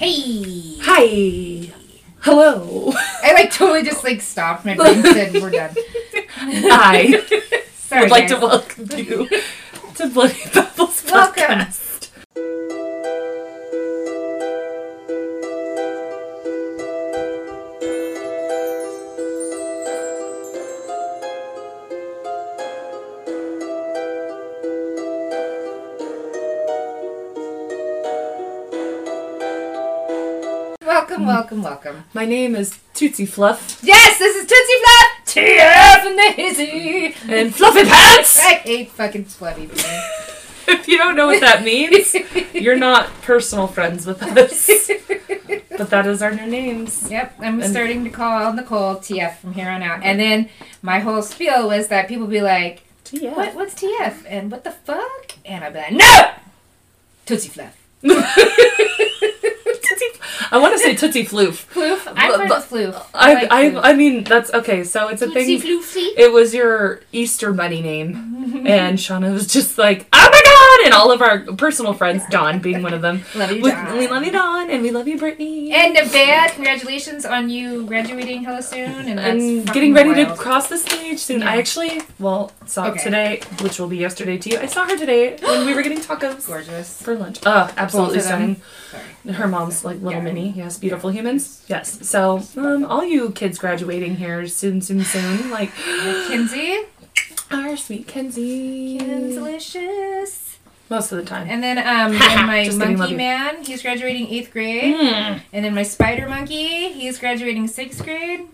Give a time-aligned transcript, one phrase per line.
[0.00, 0.78] Hey.
[0.80, 1.70] Hi.
[2.20, 2.90] Hello.
[3.22, 4.64] I like totally just like stopped.
[4.64, 5.74] My brain said we're done.
[6.38, 7.22] I
[7.74, 9.28] Sorry, would like to welcome you
[9.96, 11.44] to Bloody Babbles Welcome.
[11.44, 11.89] podcast.
[31.50, 32.04] Welcome, welcome.
[32.14, 35.06] My name is Tootsie Fluff Yes, this is Tootsie Fluff!
[35.26, 37.14] TF and the Hizzy.
[37.28, 38.38] and Fluffy Pants.
[38.40, 39.66] I hate fucking Fluffy.
[39.66, 39.76] man.
[40.68, 42.14] If you don't know what that means,
[42.54, 44.70] you're not personal friends with us.
[45.76, 47.10] But that is our new names.
[47.10, 50.04] Yep, I'm And- starting to call Nicole TF from here on out.
[50.04, 50.48] And then
[50.82, 53.34] my whole spiel was that people be like, Yeah.
[53.34, 53.54] "What?
[53.56, 54.24] What's TF?
[54.28, 56.30] And what the fuck?" And I'd be like, "No,
[57.26, 57.74] Tootsie Flap."
[60.52, 61.66] I want to say Tootsie Floof.
[61.74, 62.12] Floof.
[62.16, 63.06] I'm But- fine Floof.
[63.14, 63.80] I, like I, Floof.
[63.84, 64.84] I mean, that's okay.
[64.84, 65.80] So it's a Tootsie thing.
[65.80, 66.08] Floofy.
[66.16, 68.64] It was your Easter bunny name.
[68.66, 70.86] and Shauna was just like, oh my god!
[70.86, 73.22] And all of our personal friends, Dawn being one of them.
[73.34, 73.96] Love you, Dawn.
[73.98, 75.72] We love you, Dawn, and we love you, Brittany.
[75.72, 80.78] And Nevaeh, congratulations on you graduating hella soon, and And getting ready to cross the
[80.78, 81.40] stage soon.
[81.40, 81.50] Yeah.
[81.50, 83.02] I actually, well, saw Okay.
[83.02, 84.58] today, which will be yesterday to you.
[84.58, 87.00] I saw her today when we were getting tacos gorgeous.
[87.00, 87.38] for lunch.
[87.44, 88.60] Uh, absolutely stunning.
[88.90, 89.34] Sorry.
[89.34, 90.20] Her mom's like little Yeah.
[90.20, 90.52] mini.
[90.56, 91.62] Yes, beautiful humans.
[91.68, 92.06] Yes.
[92.08, 95.50] So, um, all you kids graduating here soon, soon, soon.
[95.50, 95.72] Like,
[96.28, 96.78] Kinsey,
[97.50, 98.98] our sweet Kenzie.
[98.98, 100.58] Kinslicious.
[100.88, 101.46] Most of the time.
[101.48, 104.96] And then um, then my monkey man, he's graduating eighth grade.
[104.96, 105.40] Mm.
[105.52, 108.48] And then my spider monkey, he's graduating sixth grade.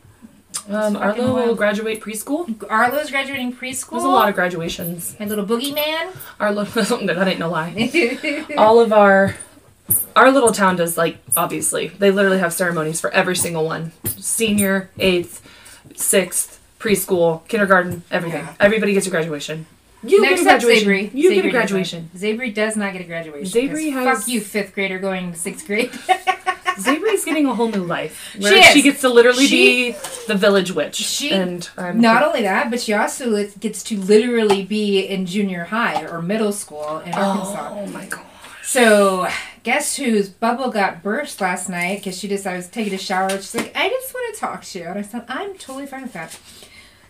[0.68, 2.62] Um, Arlo will graduate preschool.
[2.68, 3.92] Arlo's graduating preschool.
[3.92, 5.14] There's a lot of graduations.
[5.18, 6.12] my little boogie man.
[6.40, 8.44] Arlo, that ain't no lie.
[8.58, 9.36] All of our,
[10.14, 13.92] our little town does like obviously they literally have ceremonies for every single one.
[14.18, 15.42] Senior, eighth,
[15.94, 18.40] sixth, preschool, kindergarten, everything.
[18.44, 18.54] Yeah.
[18.60, 19.66] Everybody gets a graduation.
[20.02, 20.88] You Next get a graduation.
[20.88, 21.14] Zabri.
[21.14, 22.10] You Zabri get a graduation.
[22.16, 23.60] Zabri does not get a graduation.
[23.60, 25.90] Zabri 'cause has- Fuck you, fifth grader going to sixth grade.
[26.76, 28.36] Zabri's getting a whole new life.
[28.38, 29.96] Where She she, gets to literally She- be
[30.28, 30.96] the village witch.
[30.96, 35.64] She- and I'm Not only that, but she also gets to literally be in junior
[35.64, 37.70] high or middle school in oh Arkansas.
[37.72, 38.20] Oh my god.
[38.62, 39.26] So,
[39.66, 41.98] guess whose bubble got burst last night?
[41.98, 43.28] Because she just, I was taking a shower.
[43.30, 44.84] She's like, I just want to talk to you.
[44.84, 46.38] And I said, I'm totally fine with that.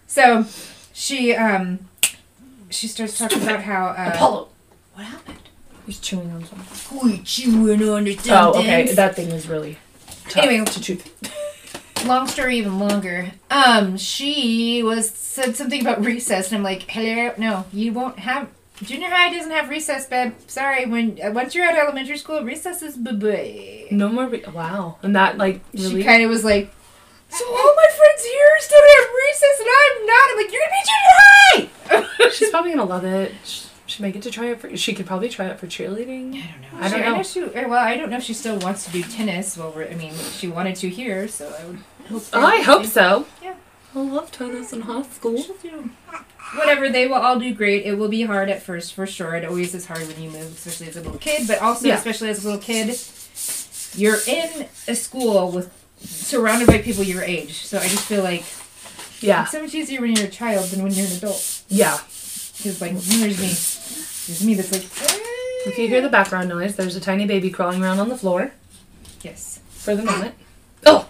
[0.06, 0.46] So,
[0.94, 1.80] she, um,
[2.70, 4.48] she starts talking about how, uh, Apollo.
[4.94, 5.38] what happened?
[5.84, 6.98] He's chewing on something.
[6.98, 8.90] Who chewing on the Oh, okay.
[8.94, 9.76] That thing is really
[10.30, 10.64] tough Anyway.
[10.64, 10.98] to chew.
[12.06, 13.32] long story even longer.
[13.50, 18.48] Um, she was said something about recess, and I'm like, hello, no, you won't have.
[18.82, 20.34] Junior high doesn't have recess, babe.
[20.46, 20.84] Sorry.
[20.86, 23.86] When uh, once you're out of elementary school, recess is bye bye.
[23.90, 24.26] No more.
[24.28, 24.98] Re- wow.
[25.02, 26.70] And that like She kind of was like,
[27.30, 30.30] so all my friends here still have recess, and I'm not.
[30.30, 32.30] I'm like, you're gonna be junior high.
[32.34, 33.32] She's probably gonna love it.
[33.44, 34.76] She, she might get to try it for.
[34.76, 36.34] She could probably try it for cheerleading.
[36.34, 36.68] I don't know.
[36.80, 37.46] I don't She- know.
[37.46, 39.56] know she, uh, well, I don't know if she still wants to do tennis.
[39.56, 41.78] Well, we're, I mean, she wanted to here, so I would.
[42.10, 43.26] Hope I hope so.
[43.42, 43.54] Yeah.
[43.94, 45.42] I love tennis in high school.
[46.54, 47.84] Whatever, they will all do great.
[47.84, 49.34] It will be hard at first, for sure.
[49.34, 51.46] It always is hard when you move, especially as a little kid.
[51.48, 51.96] But also, Yeah.
[51.96, 52.96] especially as a little kid,
[53.96, 55.70] you're in a school with
[56.00, 57.64] surrounded by people your age.
[57.64, 58.44] So I just feel like
[59.20, 59.42] Yeah.
[59.42, 61.62] it's so much easier when you're a child than when you're an adult.
[61.68, 61.98] Yeah.
[62.56, 63.48] Because like there's me,
[64.26, 64.84] there's me that's like.
[65.66, 68.52] If you hear the background noise, there's a tiny baby crawling around on the floor
[69.22, 70.34] yes, for the moment.
[70.86, 71.08] Oh,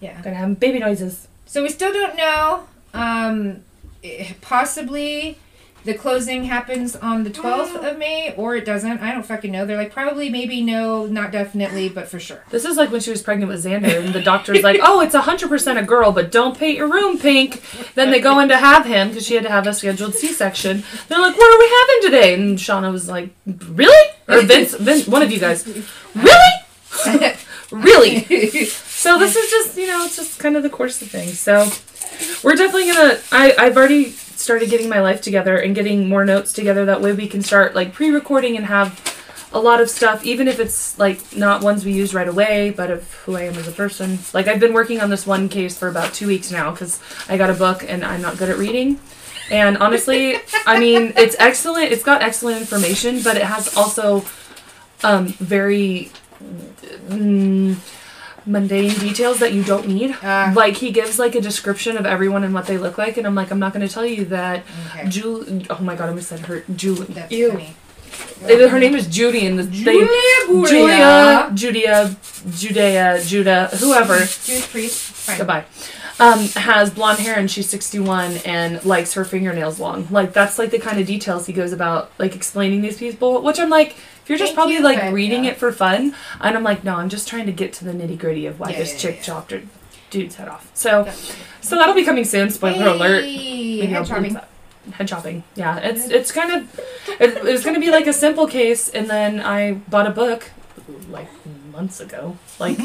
[0.00, 0.20] yeah.
[0.22, 1.28] gonna have baby noises.
[1.46, 2.64] So we still don't know.
[2.92, 3.62] Um,
[4.02, 5.38] Eh, possibly
[5.84, 9.00] the closing happens on the 12th of May, or it doesn't.
[9.00, 9.64] I don't fucking know.
[9.64, 12.44] They're like, probably, maybe, no, not definitely, but for sure.
[12.50, 15.14] This is like when she was pregnant with Xander, and the doctor's like, "Oh, it's
[15.14, 17.62] hundred percent a girl, but don't paint your room pink."
[17.94, 20.84] Then they go in to have him because she had to have a scheduled C-section.
[21.08, 25.08] They're like, "What are we having today?" And Shauna was like, "Really?" Or Vince, Vince,
[25.08, 25.66] one of you guys,
[26.14, 27.34] really,
[27.72, 28.66] really.
[29.00, 31.40] So this is just, you know, it's just kind of the course of things.
[31.40, 31.70] So
[32.42, 33.18] we're definitely gonna.
[33.32, 36.84] I I've already started getting my life together and getting more notes together.
[36.86, 38.98] That way we can start like pre-recording and have
[39.52, 42.90] a lot of stuff, even if it's like not ones we use right away, but
[42.90, 44.18] of who I am as a person.
[44.32, 47.36] Like I've been working on this one case for about two weeks now because I
[47.36, 49.00] got a book and I'm not good at reading.
[49.50, 51.90] And honestly, I mean, it's excellent.
[51.90, 54.24] It's got excellent information, but it has also
[55.02, 56.12] um, very
[57.08, 57.76] mm,
[58.46, 60.16] mundane details that you don't need.
[60.22, 60.52] Ah.
[60.54, 63.34] like he gives like a description of everyone and what they look like, and I'm
[63.34, 64.62] like, I'm not going to tell you that.
[64.90, 65.08] Okay.
[65.08, 66.64] Jul- oh my god, I almost said her.
[66.74, 67.06] Julie.
[67.06, 67.50] That's Ew.
[67.52, 67.74] funny.
[68.42, 70.06] Uh, Her name is Judy, and the Julia
[70.66, 72.16] Julia, Julia,
[72.50, 74.16] Judea, Judah, whoever.
[74.18, 74.98] Jewish priest.
[75.12, 75.38] Fine.
[75.38, 75.64] Goodbye.
[76.18, 80.06] Um, has blonde hair and she's 61 and likes her fingernails long.
[80.10, 83.58] Like that's like the kind of details he goes about like explaining these people, which
[83.58, 83.96] I'm like,
[84.30, 85.50] you're just Thank probably you, like but, reading yeah.
[85.50, 88.16] it for fun, and I'm like, no, I'm just trying to get to the nitty
[88.16, 89.22] gritty of why Yeah, this yeah, chick yeah.
[89.22, 89.62] chopped her
[90.10, 90.70] dude's head off.
[90.72, 91.10] So,
[91.60, 92.48] so that'll be coming soon.
[92.50, 93.24] Spoiler alert.
[93.24, 94.38] Maybe head chopping.
[94.92, 95.42] Head chopping.
[95.56, 96.80] Yeah, it's it's kind of
[97.20, 100.50] it, it was gonna be like a simple case, and then I bought a book
[101.10, 101.28] like
[101.72, 102.78] months ago, like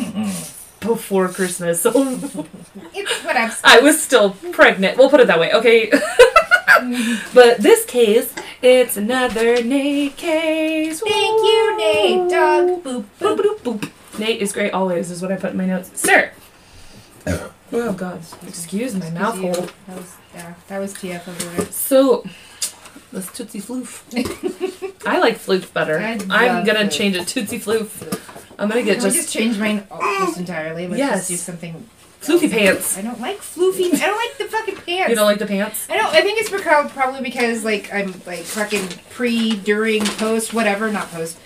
[0.86, 1.82] before Christmas.
[1.82, 1.92] So
[2.94, 4.98] It's what I'm I was still pregnant.
[4.98, 5.90] We'll put it that way, okay?
[7.34, 11.00] but this case, it's another Nate case.
[11.02, 12.30] Thank you, Nate.
[12.30, 12.84] Dog.
[12.84, 13.60] Boop, Boop, boop.
[13.60, 14.20] boop, boop.
[14.20, 15.92] Nate is great always, is what I put in my notes.
[16.00, 16.32] Sir.
[17.72, 18.22] Oh God!
[18.48, 19.52] Excuse my mouth you.
[19.52, 19.68] hole.
[19.88, 21.66] That was, yeah, that was TF over there.
[21.72, 22.24] So,
[23.12, 24.04] let's Tootsie Floof.
[25.08, 25.98] I like Floof better.
[26.00, 26.92] I I'm gonna Floof.
[26.92, 27.90] change it Tootsie Floof.
[28.58, 30.88] I'm gonna get Can we just just change mine almost entirely?
[30.88, 31.16] Let's Yes.
[31.16, 31.90] just do something.
[32.22, 32.98] floofy pants.
[32.98, 33.94] I don't like floofy.
[33.94, 35.10] I don't like the fucking pants.
[35.10, 35.88] You don't like the pants?
[35.90, 36.08] I don't.
[36.08, 41.12] I think it's because probably because like I'm like fucking pre, during, post, whatever, not
[41.12, 41.38] post,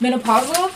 [0.00, 0.70] menopausal.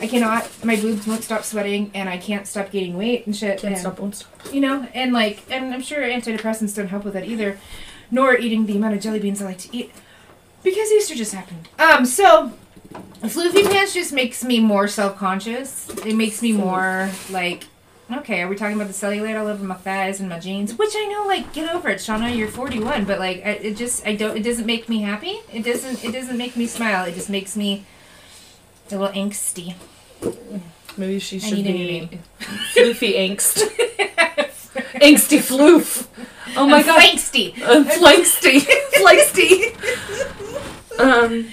[0.00, 0.48] I cannot.
[0.64, 3.58] My boobs won't stop sweating, and I can't stop gaining weight and shit.
[3.58, 4.30] Can't and, stop, won't stop.
[4.52, 7.58] You know, and like, and I'm sure antidepressants don't help with that either,
[8.10, 9.90] nor eating the amount of jelly beans I like to eat,
[10.62, 11.68] because Easter just happened.
[11.78, 12.52] Um, so.
[12.92, 15.88] Floofy pants just makes me more self conscious.
[16.04, 17.64] It makes me more like,
[18.12, 20.76] okay, are we talking about the cellulite all over my thighs and my jeans?
[20.76, 22.34] Which I know, like, get over it, Shauna.
[22.36, 24.36] You're 41, but like, I, it just, I don't.
[24.36, 25.38] It doesn't make me happy.
[25.52, 26.04] It doesn't.
[26.04, 27.04] It doesn't make me smile.
[27.04, 27.84] It just makes me
[28.90, 29.74] a little angsty.
[30.96, 32.08] Maybe she should be.
[32.74, 33.62] Floofy Angst.
[35.00, 36.06] Angsty Floof.
[36.56, 37.00] Oh my I'm god.
[37.00, 37.54] angsty.
[37.62, 38.60] Uh, Flanksty.
[38.94, 39.76] Flanksty.
[41.00, 41.46] Um,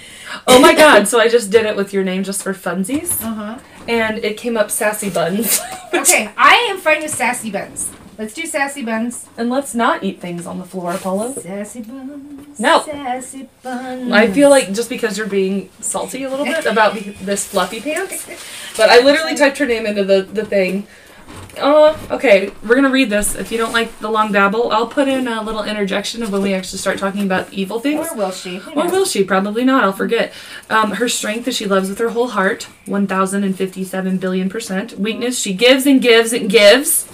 [0.46, 3.22] oh my god, so I just did it with your name just for funsies.
[3.22, 3.58] Uh huh.
[3.88, 5.60] And it came up Sassy Buns.
[5.94, 7.90] Okay, I am fine with sassy buns.
[8.18, 9.26] Let's do sassy buns.
[9.38, 11.32] and let's not eat things on the floor, Apollo.
[11.34, 12.60] Sassy buns.
[12.60, 12.82] No.
[12.84, 14.12] Sassy buns.
[14.12, 17.80] I feel like just because you're being salty a little bit about the- this fluffy
[17.80, 18.26] pants,
[18.76, 20.86] but I literally typed her name into the, the thing.
[21.58, 23.34] Uh, okay, we're gonna read this.
[23.34, 26.42] If you don't like the long babble, I'll put in a little interjection of when
[26.42, 28.08] we actually start talking about evil things.
[28.12, 28.60] Or will she?
[28.76, 29.24] Or will she?
[29.24, 29.82] Probably not.
[29.84, 30.32] I'll forget.
[30.70, 34.98] Um, her strength is she loves with her whole heart, 1,057 billion percent.
[34.98, 37.08] Weakness, she gives and gives and gives.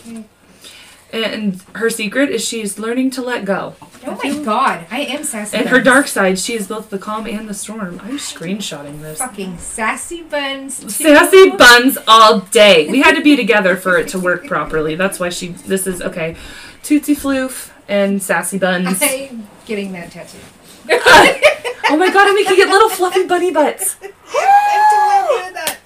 [1.14, 3.76] And her secret is she's learning to let go.
[4.06, 5.76] Oh my god, I am sassy And buns.
[5.76, 8.00] her dark side, she is both the calm and the storm.
[8.02, 9.18] I'm screenshotting this.
[9.18, 10.80] Fucking sassy buns.
[10.80, 10.88] too.
[10.88, 12.88] Sassy buns all day.
[12.90, 14.96] We had to be together for it to work properly.
[14.96, 15.48] That's why she.
[15.48, 16.36] This is okay.
[16.82, 18.98] Tootsie Floof and Sassy Buns.
[19.02, 20.38] I'm getting that tattoo.
[20.90, 23.96] oh my god, and we could get little fluffy bunny butts.
[24.02, 25.78] I'm totally doing that.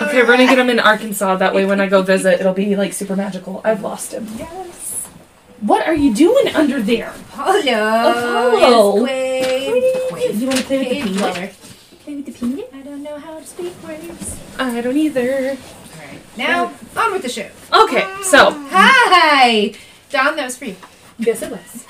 [0.00, 1.36] Okay, we're gonna get him in Arkansas.
[1.36, 3.60] That way, when I go visit, it'll be like super magical.
[3.64, 4.26] I've lost him.
[4.36, 5.06] Yes.
[5.60, 7.12] What are you doing under there?
[7.32, 7.60] Apollo.
[7.60, 9.06] Apollo.
[9.06, 11.52] You want to play with the peanut?
[12.00, 12.70] Play with the peanut?
[12.72, 14.40] I don't know how to speak words.
[14.58, 15.56] I don't either.
[15.56, 16.20] Alright.
[16.36, 17.48] Now, on with the show.
[17.72, 18.24] Okay, mm.
[18.24, 19.74] so Hi!
[20.10, 20.76] Don, that was for you.
[21.18, 21.86] yes, it was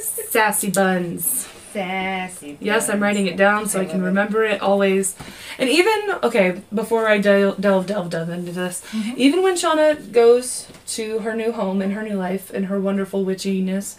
[0.30, 1.47] sassy buns.
[1.72, 2.56] Sassy.
[2.60, 4.08] Yes, I'm writing it down so I, I can love it.
[4.08, 5.16] remember it always.
[5.58, 9.16] And even okay, before I delve delve delve, delve into this, Mhm.
[9.16, 13.24] even when Shauna goes to her new home and her new life and her wonderful
[13.24, 13.96] witchiness,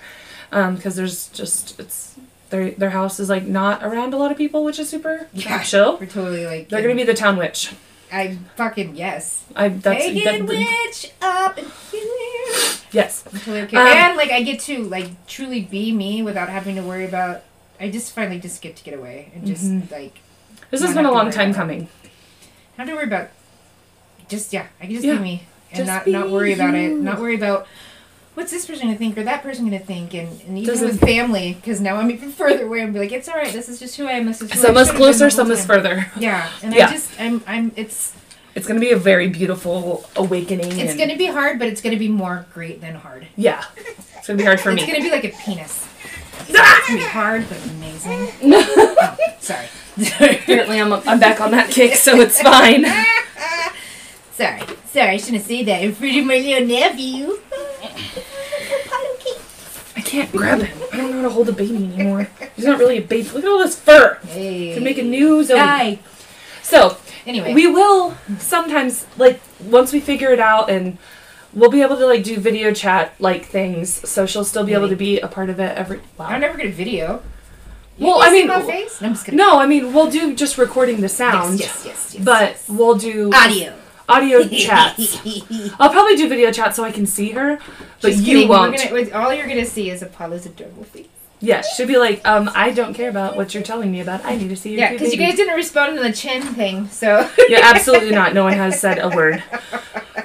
[0.50, 2.16] because there's just it's
[2.50, 5.62] their their house is like not around a lot of people, which is super Yeah.
[5.64, 5.98] chill.
[6.00, 6.70] We're totally like.
[6.70, 7.72] They're gonna be the town witch.
[8.12, 9.44] I fucking yes.
[9.56, 12.80] I that's Pagan that- witch up here.
[12.92, 13.24] yes.
[13.32, 13.78] I'm totally okay.
[13.78, 17.44] Um, and like I get to like truly be me without having to worry about.
[17.80, 19.90] I just finally just get to get away and just Mhm.
[19.92, 20.20] like
[20.72, 21.88] This has been a long time coming.
[22.78, 23.30] not have to worry about.
[24.28, 25.16] Just yeah, I can just Yeah.
[25.16, 26.90] be me and Just not not worry about it.
[26.92, 27.68] Not worry about.
[28.36, 31.02] What's this person gonna think or that person gonna think, and, and even Doesn't- with
[31.02, 32.82] family, because now I'm even further away.
[32.82, 33.52] and be like, it's all right.
[33.52, 34.28] This is just who I am.
[34.28, 36.12] This is who Some is closer, some is time." further.
[36.20, 36.88] Yeah, and Yeah.
[36.88, 38.14] I just I'm I'm it's
[38.56, 40.80] It's gonna be a very beautiful awakening.
[40.80, 43.28] it's gonna be hard, but it's gonna be more great than hard.
[43.36, 43.64] yeah.
[44.18, 44.82] It's gonna be hard for me.
[44.82, 45.86] it's gonna be like a penis.
[46.48, 48.32] It's be hard but amazing.
[48.44, 49.68] oh, sorry.
[49.98, 52.86] Apparently, I'm I'm back on that kick, so it's fine.
[54.34, 54.62] sorry.
[54.88, 57.40] Sorry, I shouldn't say that in front of my little nephew.
[59.96, 60.82] I can't grab him.
[60.94, 62.30] I don't know how to hold a baby anymore.
[62.56, 63.30] He's not really a baby.
[63.30, 64.18] Look at all this fur.
[64.28, 64.74] Hey.
[64.74, 65.60] Can make a new Zoe.
[65.60, 66.00] Hi.
[66.64, 67.54] So Anyway.
[67.54, 70.98] we will sometimes like once we figure it out and
[71.54, 74.08] we'll be able to like do video chat like things.
[74.10, 75.98] So she'll still be able to be a part of it every.
[76.20, 76.38] I'm Wow.
[76.38, 77.22] never gonna video.
[77.98, 79.02] You Well, I mean, my face.
[79.02, 79.38] No, I'm just kidding.
[79.38, 81.60] No, I mean we'll do just recording the sound.
[81.60, 82.24] Yes, yes, yes, yes.
[82.26, 82.70] But yes.
[82.70, 83.74] we'll do audio.
[84.08, 85.18] audio chats.
[85.80, 87.58] I'll probably do video chat so I can see her,
[88.02, 88.48] but Just you kidding.
[88.50, 88.78] Won't.
[88.78, 91.08] Gonna, all you're gonna see is Apollo's adorable face.
[91.42, 94.26] Yeah, she'll be like, um, I don't care about what you're telling me about.
[94.26, 96.42] I need to see your Yeah, because you baby." guys didn't respond to the chin
[96.42, 97.30] thing, so.
[97.48, 98.34] Yeah, absolutely not.
[98.34, 99.42] No one has said a word.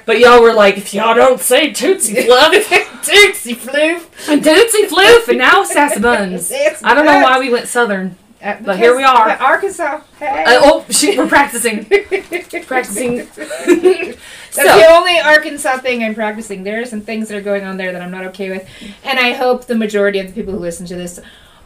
[0.06, 2.52] But y'all were like, if y'all don't say Tootsie Fluff,
[3.04, 4.28] Tootsie floof.
[4.28, 6.52] and Tootsie Floof, and now Sassy Buns.
[6.84, 8.16] I don't know why we went Southern.
[8.42, 9.28] Uh, but here we are.
[9.28, 10.00] but Arkansas.
[10.18, 10.44] Hey.
[10.44, 11.86] Uh, oh, shit, we're practicing.
[12.66, 13.26] Practicing.
[14.54, 16.62] That's so, the only Arkansas thing I'm practicing.
[16.62, 18.68] There are some things that are going on there that I'm not okay with,
[19.02, 21.20] and I hope the majority of the people who listen to this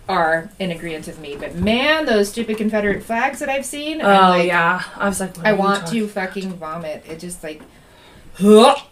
[0.08, 1.36] are in agreement with me.
[1.36, 4.82] But man, those stupid Confederate flags that I've seen, oh, like, yeah.
[4.96, 7.04] I was like, I want talking- to fucking vomit.
[7.08, 7.62] It just like.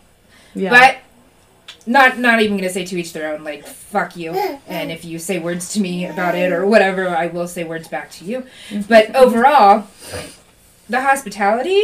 [0.59, 0.71] Yeah.
[0.71, 0.97] but
[1.87, 3.45] not not even gonna say to each their own.
[3.45, 4.33] Like fuck you,
[4.67, 7.88] and if you say words to me about it or whatever, I will say words
[7.88, 8.47] back to you.
[8.71, 8.81] Mm-hmm.
[8.88, 9.87] But overall,
[10.88, 11.83] the hospitality.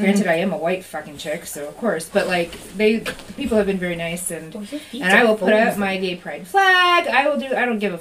[0.00, 2.08] Granted, I am a white fucking chick, so of course.
[2.08, 3.00] But like, they
[3.36, 4.54] people have been very nice, and
[4.92, 7.06] and I will put up my gay pride flag.
[7.08, 7.54] I will do.
[7.54, 7.98] I don't give a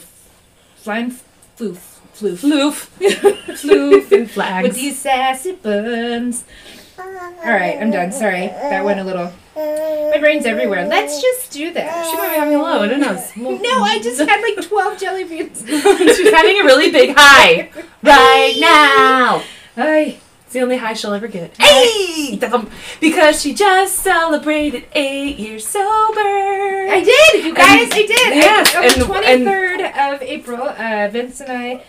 [0.77, 1.11] flying
[1.57, 2.89] floof floof Floof.
[3.59, 4.67] Floof and flags.
[4.69, 6.43] with these sassy buns.
[6.97, 7.05] All
[7.45, 8.11] right, I'm done.
[8.11, 9.31] Sorry, that went a little.
[9.55, 10.87] My brain's everywhere.
[10.87, 12.05] Let's just do that.
[12.05, 12.87] She might be having a low.
[12.87, 13.35] Who knows?
[13.37, 15.63] No, I just had like 12 jelly beans.
[15.67, 17.69] She's having a really big high
[18.03, 19.43] right now.
[19.75, 20.17] Hi.
[20.49, 21.55] It's the only high she'll ever get.
[21.61, 22.39] Hey!
[22.99, 25.85] Because she just celebrated eight years sober.
[26.17, 27.83] I did, you guys.
[27.83, 28.09] And- I did.
[28.35, 31.83] yes, I, on the and- 23rd of April, uh, Vince and I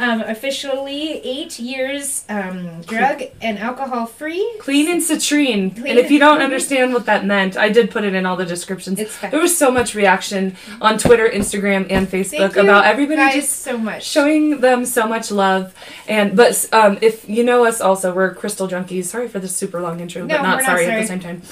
[0.00, 4.54] um, officially eight years um, drug and alcohol free.
[4.58, 5.74] Clean and citrine.
[5.74, 8.24] Clean and if you don't and- understand what that meant, I did put it in
[8.26, 8.98] all the descriptions.
[9.20, 14.02] There was so much reaction on Twitter, Instagram, and Facebook about everybody just so much.
[14.04, 15.74] showing them so much love.
[16.08, 19.04] And but um, if you know us, also we're crystal junkies.
[19.04, 21.42] Sorry for the super long intro, No, but not not sorry, at the same time.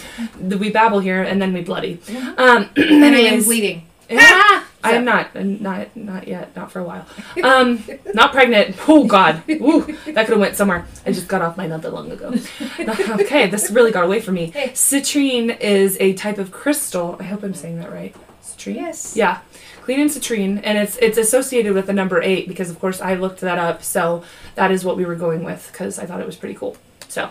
[0.40, 1.96] We babble here and then we bloody.
[2.06, 2.38] Mhm.
[2.38, 3.84] Um, and I am bleeding.
[4.08, 7.06] Yeah, I'm not, not, not yet, not for a while.
[7.42, 7.84] Um,
[8.14, 8.76] not pregnant.
[8.88, 10.86] Oh God, Ooh, that could have went somewhere.
[11.04, 12.34] I just got off my that long ago.
[12.80, 14.46] okay, this really got away from me.
[14.50, 14.68] Hey.
[14.70, 17.16] Citrine is a type of crystal.
[17.20, 18.14] I hope I'm saying that right.
[18.42, 18.76] Citrine.
[18.76, 19.16] Yes.
[19.16, 19.40] Yeah,
[19.82, 23.14] clean and citrine, and it's it's associated with the number eight because of course I
[23.14, 23.82] looked that up.
[23.82, 24.24] So
[24.54, 26.76] that is what we were going with because I thought it was pretty cool.
[27.08, 27.30] So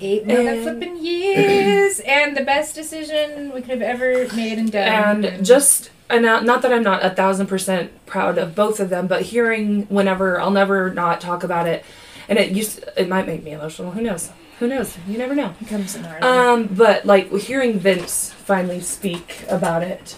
[0.00, 5.24] Eight mother flipping years, and the best decision we could have ever made and done.
[5.24, 9.06] and just and not, that I'm not a thousand percent proud of both of them,
[9.06, 11.84] but hearing whenever I'll never not talk about it,
[12.28, 13.90] and it used it might make me emotional.
[13.92, 14.30] Who knows?
[14.58, 14.96] Who knows?
[15.06, 15.54] You never know.
[15.66, 20.16] comes in our Um, but like hearing Vince finally speak about it,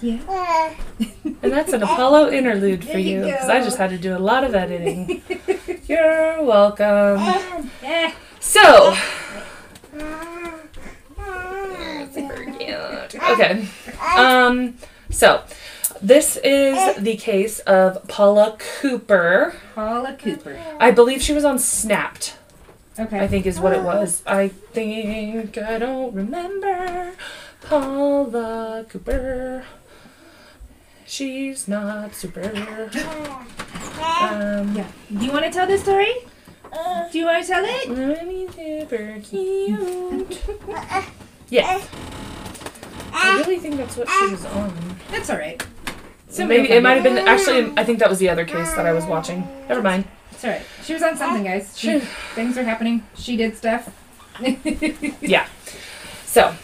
[0.00, 0.74] yeah.
[1.24, 4.44] and that's an Apollo interlude for you because I just had to do a lot
[4.44, 5.22] of editing.
[5.86, 7.70] You're welcome.
[8.40, 8.96] So.
[13.30, 13.66] Okay.
[14.16, 14.76] Um.
[15.10, 15.42] So,
[16.02, 19.54] this is the case of Paula Cooper.
[19.74, 20.58] Paula Cooper.
[20.78, 22.36] I believe she was on Snapped.
[22.98, 23.20] Okay.
[23.20, 24.22] I think is what it was.
[24.26, 27.12] I think I don't remember
[27.62, 29.64] Paula Cooper.
[31.10, 32.40] She's not super.
[34.00, 34.86] Um, Yeah.
[35.10, 36.12] Do you want to tell this story?
[36.72, 37.08] Uh.
[37.10, 37.88] Do you want to tell it?
[37.88, 40.40] Really super cute.
[41.50, 41.82] Yeah.
[43.12, 43.36] I ah.
[43.40, 44.60] really think that's what she was ah.
[44.60, 44.96] on.
[45.10, 45.60] That's all right.
[46.28, 47.72] So maybe it might have been actually.
[47.76, 49.48] I think that was the other case that I was watching.
[49.68, 50.04] Never mind.
[50.30, 50.62] It's all right.
[50.84, 51.72] She was on something, guys.
[51.74, 51.76] Ah.
[51.76, 51.98] She,
[52.36, 53.04] things are happening.
[53.16, 53.92] She did stuff.
[55.20, 55.46] Yeah.
[56.24, 56.54] So,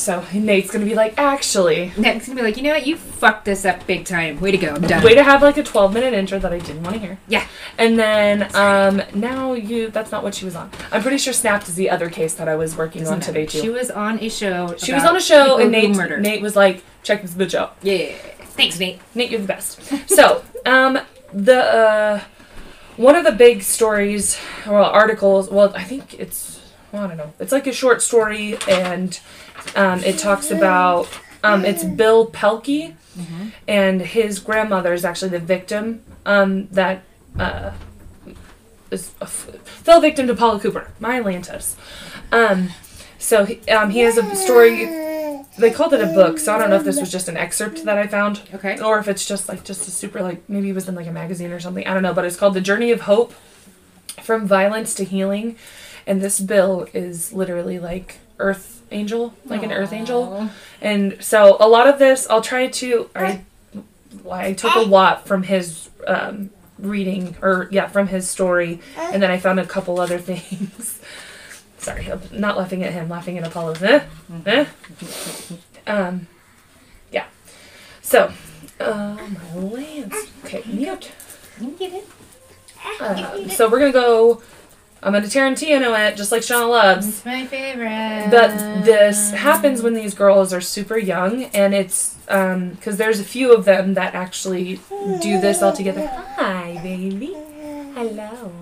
[0.00, 2.86] so Nate's gonna be like, actually, Nate's gonna be like, you know what?
[2.86, 4.40] You fucked this up big time.
[4.40, 4.74] Way to go.
[4.74, 5.02] I'm done.
[5.04, 7.18] way to have like a 12 minute intro that I didn't want to hear.
[7.28, 7.46] Yeah.
[7.78, 10.70] And then um now you that's not what she was on.
[10.90, 13.40] I'm pretty sure Snapped is the other case that I was working Doesn't on today
[13.40, 13.52] matter.
[13.52, 13.60] too.
[13.60, 14.74] She was on a show.
[14.76, 16.18] She was on a show and Nate murder.
[16.18, 17.76] Nate was like, check this bitch out.
[17.82, 18.12] Yeah.
[18.60, 19.00] Thanks, Nate.
[19.14, 19.80] Nate, you're the best.
[20.08, 20.98] so, um,
[21.32, 22.20] the uh,
[22.96, 25.48] one of the big stories, well, articles.
[25.48, 26.60] Well, I think it's
[26.92, 27.32] well, I don't know.
[27.38, 29.18] It's like a short story, and
[29.76, 31.08] um, it talks about
[31.44, 32.94] um, it's Bill Pelkey,
[33.68, 37.02] and his grandmother is actually the victim um, that
[37.38, 37.72] uh,
[38.90, 41.76] is a f- fell victim to Paula Cooper, my Atlantis.
[42.32, 42.70] Um,
[43.18, 44.86] so he, um, he has a story.
[45.58, 47.84] They called it a book, so I don't know if this was just an excerpt
[47.84, 48.80] that I found Okay.
[48.80, 51.12] or if it's just like just a super like maybe it was in like a
[51.12, 53.34] magazine or something i don't know but it's called the journey of hope
[54.22, 55.56] from violence to healing
[56.06, 60.48] and this bill is literally like earth angel like an earth angel
[60.80, 63.40] and so a lot of this i'll try to i
[64.30, 69.30] I took a lot from his um, reading, or yeah, from his story, and then
[69.30, 71.00] I found a couple other things.
[71.78, 73.74] Sorry, I'm not laughing at him, laughing at Apollo.
[73.80, 74.00] Eh?
[74.46, 74.66] Eh?
[75.86, 76.26] Um,
[77.10, 77.26] yeah.
[78.02, 78.32] So,
[78.78, 79.16] uh,
[79.54, 80.14] my lands.
[80.44, 81.10] Okay, mute.
[81.60, 82.08] You get it.
[83.00, 84.42] Uh, so we're gonna go.
[85.02, 87.08] I'm gonna Tarantino it, just like Shauna loves.
[87.08, 88.28] It's my favorite.
[88.30, 93.54] But this happens when these girls are super young, and it's because there's a few
[93.54, 94.78] of them that actually
[95.22, 96.06] do this all together.
[96.36, 97.34] Hi, baby.
[97.94, 98.52] Hello.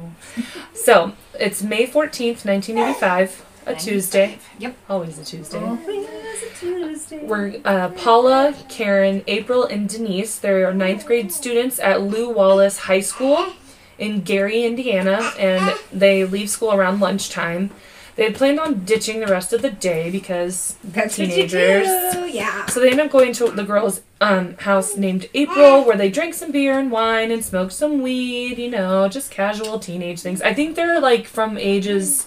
[0.75, 4.39] So it's May 14th, 1985, a Tuesday.
[4.61, 4.77] Yep.
[4.89, 5.59] Always a Tuesday.
[5.59, 7.27] Always a Tuesday.
[7.27, 10.39] We're uh, Paula, Karen, April, and Denise.
[10.39, 13.53] They're ninth grade students at Lew Wallace High School
[13.99, 17.71] in Gary, Indiana, and they leave school around lunchtime.
[18.19, 21.87] They had planned on ditching the rest of the day because That's teenagers.
[21.87, 22.37] What you do.
[22.37, 22.67] Yeah.
[22.67, 26.35] So they end up going to the girls' um, house named April, where they drank
[26.35, 28.59] some beer and wine and smoked some weed.
[28.59, 30.43] You know, just casual teenage things.
[30.43, 32.27] I think they're like from ages.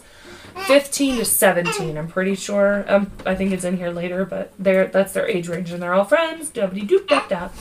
[0.68, 4.86] 15 to 17 i'm pretty sure um, i think it's in here later but they're
[4.88, 7.56] that's their age range and they're all friends doobity doop dap dap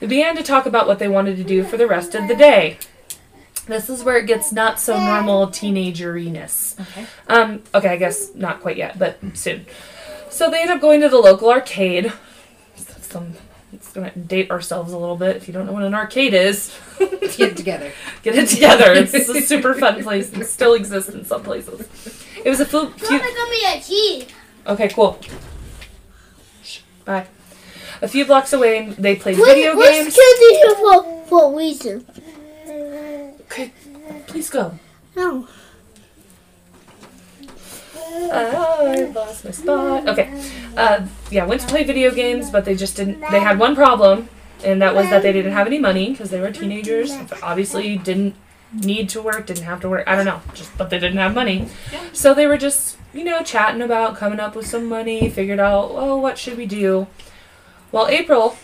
[0.00, 2.34] they began to talk about what they wanted to do for the rest of the
[2.34, 2.76] day
[3.66, 7.06] this is where it gets not so normal teenageriness Okay.
[7.28, 9.66] um, okay, I guess not quite yet, but soon.
[10.30, 12.12] So they end up going to the local arcade.
[12.76, 13.34] Some,
[13.72, 15.36] it's to date ourselves a little bit.
[15.36, 17.92] If you don't know what an arcade is, Get it together.
[18.22, 18.92] get it together.
[18.92, 21.80] It's a super fun place and still exists in some places.
[22.44, 22.80] It was a few.
[22.80, 24.26] Mama, few got me a key.
[24.66, 25.18] okay, cool.
[27.04, 27.26] Bye.
[28.00, 30.14] A few blocks away, they played video games.
[30.14, 32.04] kill here for, for a reason.
[33.52, 33.70] Okay,
[34.28, 34.78] please go.
[35.14, 35.46] No.
[37.94, 40.08] I lost my spot.
[40.08, 40.42] Okay.
[40.74, 43.20] Uh, yeah, went to play video games, but they just didn't.
[43.20, 44.30] They had one problem,
[44.64, 47.12] and that was that they didn't have any money because they were teenagers.
[47.42, 48.36] Obviously, didn't
[48.72, 50.04] need to work, didn't have to work.
[50.08, 51.68] I don't know, just but they didn't have money.
[52.14, 55.28] So they were just, you know, chatting about coming up with some money.
[55.28, 57.06] Figured out, oh, what should we do?
[57.90, 58.56] Well, April,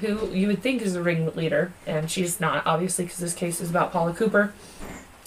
[0.00, 3.70] who you would think is the ringleader, and she's not, obviously, because this case is
[3.70, 4.52] about Paula Cooper.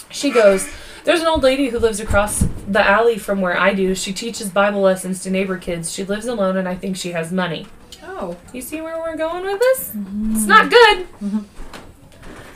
[0.09, 0.69] She goes,
[1.03, 3.95] There's an old lady who lives across the alley from where I do.
[3.95, 5.91] She teaches Bible lessons to neighbor kids.
[5.91, 7.67] She lives alone, and I think she has money.
[8.03, 8.37] Oh.
[8.53, 9.91] You see where we're going with this?
[10.31, 11.07] It's not good.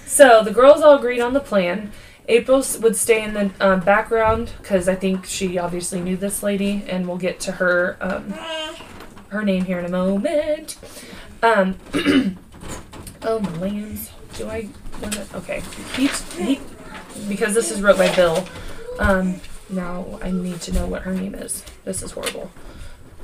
[0.06, 1.91] So the girls all agreed on the plan.
[2.30, 6.84] April would stay in the um, background because I think she obviously knew this lady,
[6.88, 8.34] and we'll get to her um,
[9.30, 10.78] her name here in a moment.
[11.43, 11.78] Um,
[13.23, 14.69] oh my lands, do I?
[15.36, 15.62] Okay,
[15.95, 16.60] he, he
[17.28, 18.45] because this is wrote by Bill.
[19.00, 21.63] Um, now I need to know what her name is.
[21.86, 22.52] This is horrible.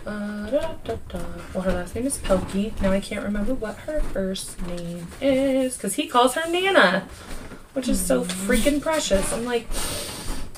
[0.05, 1.19] Uh, da, da, da.
[1.53, 2.79] Well, her last name is Pelkey.
[2.81, 7.07] Now I can't remember what her first name is because he calls her Nana,
[7.73, 9.31] which is so freaking precious.
[9.31, 9.67] I'm like,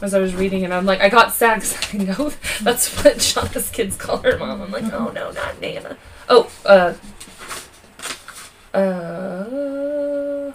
[0.01, 2.29] as I was reading it, I'm like, I got sad because I know
[2.61, 4.61] that's what Shauna's kids call her mom.
[4.61, 5.97] I'm like, oh no, not Nana.
[6.27, 6.95] Oh, uh,
[8.75, 10.51] uh,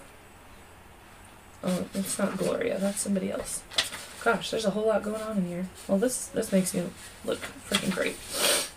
[1.64, 2.78] oh, it's not Gloria.
[2.78, 3.62] That's somebody else.
[4.22, 5.66] Gosh, there's a whole lot going on in here.
[5.88, 6.84] Well, this this makes me
[7.24, 8.16] look freaking great.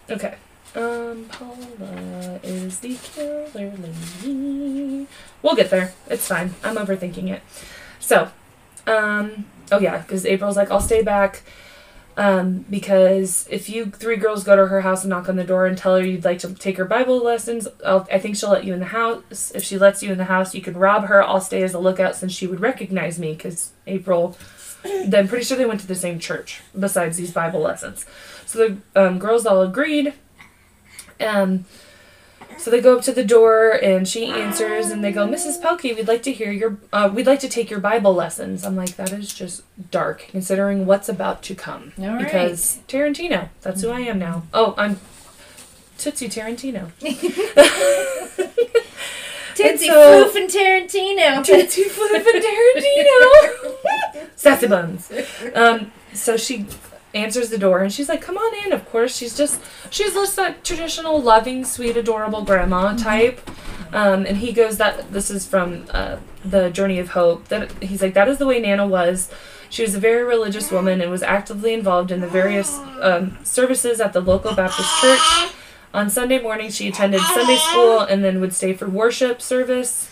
[0.09, 0.35] Okay.
[0.75, 5.07] Um, Paula is the killer lady.
[5.43, 5.93] We'll get there.
[6.09, 6.55] It's fine.
[6.63, 7.43] I'm overthinking it.
[7.99, 8.29] So,
[8.87, 11.43] um, oh yeah, because April's like, I'll stay back.
[12.15, 15.65] Um, because if you three girls go to her house and knock on the door
[15.65, 18.65] and tell her you'd like to take her Bible lessons, I'll, I think she'll let
[18.65, 19.51] you in the house.
[19.55, 21.23] If she lets you in the house, you can rob her.
[21.23, 24.37] I'll stay as a lookout since she would recognize me because April.
[25.05, 28.05] Then pretty sure they went to the same church besides these Bible lessons.
[28.45, 30.13] So the um, girls all agreed.
[31.19, 31.65] Um,
[32.57, 35.61] so they go up to the door and she answers and they go, Mrs.
[35.61, 38.63] Pelkey, we'd like to hear your, uh, we'd like to take your Bible lessons.
[38.65, 41.93] I'm like, that is just dark considering what's about to come.
[41.99, 42.19] All right.
[42.23, 44.43] Because Tarantino, that's who I am now.
[44.53, 44.99] Oh, I'm
[45.97, 46.91] Tootsie Tarantino.
[49.55, 51.43] Tootsie so- Floof and Tarantino.
[51.45, 54.29] Tootsie Flip and Tarantino.
[54.35, 55.11] Sassy buns.
[55.53, 56.65] Um, so she
[57.13, 60.35] answers the door and she's like, "Come on in." Of course, she's just she's just
[60.35, 63.41] that traditional, loving, sweet, adorable grandma type.
[63.93, 67.47] Um, and he goes that this is from uh, the Journey of Hope.
[67.49, 69.29] That he's like that is the way Nana was.
[69.69, 73.99] She was a very religious woman and was actively involved in the various um, services
[73.99, 75.51] at the local Baptist church.
[75.95, 80.09] On Sunday morning, she attended Sunday school and then would stay for worship service.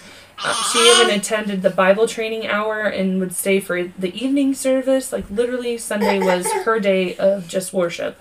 [0.71, 5.11] She even attended the Bible training hour and would stay for the evening service.
[5.11, 8.17] Like literally, Sunday was her day of just worship.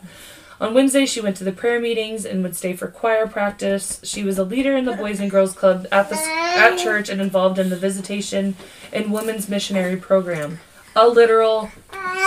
[0.61, 3.98] On Wednesday, she went to the prayer meetings and would stay for choir practice.
[4.04, 7.20] She was a leader in the Boys and Girls Club at the at church and
[7.20, 8.56] involved in the visitation
[8.92, 10.61] and women's missionary program.
[10.94, 11.70] A literal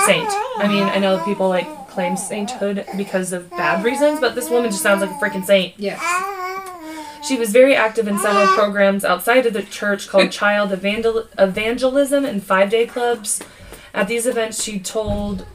[0.06, 0.30] saint.
[0.58, 4.72] I mean, I know people like claim sainthood because of bad reasons, but this woman
[4.72, 5.76] just sounds like a freaking saint.
[5.78, 6.02] Yes.
[7.28, 12.26] She was very active in several programs outside of the church called Child Evangel- Evangelism
[12.26, 13.42] and Five Day Clubs.
[13.94, 15.46] At these events, she told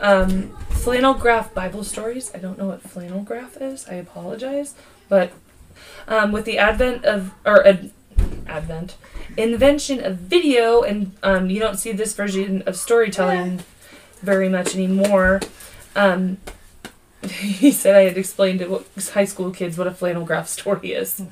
[0.00, 2.32] um, flannel graph Bible stories.
[2.34, 3.86] I don't know what flannel graph is.
[3.88, 4.74] I apologize.
[5.08, 5.32] But
[6.08, 7.90] um, with the advent of, or ad-
[8.46, 8.96] advent,
[9.36, 13.60] invention of video, and um, you don't see this version of storytelling
[14.20, 15.40] very much anymore.
[15.94, 16.38] Um,
[17.30, 20.92] he said I had explained to what- high school kids what a flannel graph story
[20.92, 21.22] is.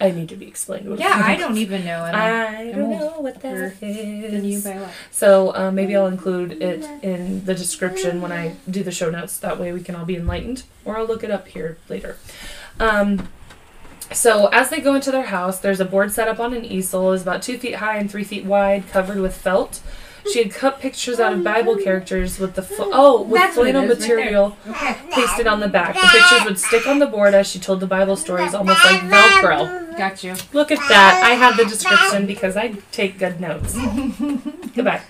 [0.00, 0.90] I need to be explained.
[0.90, 2.04] What Yeah, I don't even know.
[2.04, 3.78] And I don't know what that is.
[3.78, 4.64] that the new is.
[4.64, 4.88] by a.
[5.12, 9.38] So uh, maybe I'll include it in the description when I do the show notes.
[9.38, 12.16] That way we can all be enlightened, or I'll look it up here later.
[12.80, 13.28] Um,
[14.10, 17.12] so as they go into their house, there's a board set up on an easel,
[17.12, 19.80] is about two feet high and three feet wide, covered with felt.
[20.30, 23.82] She had cut pictures out of Bible characters with the fl- oh with That's flannel
[23.90, 24.96] is material Okay.
[25.10, 25.94] pasted on the back.
[25.94, 29.00] The pictures would stick on the board as she told the Bible stories, almost like
[29.02, 29.96] Velcro.
[29.98, 30.34] Got you.
[30.52, 31.22] Look at that.
[31.24, 33.76] I have the description because I take good notes.
[34.74, 35.02] Goodbye.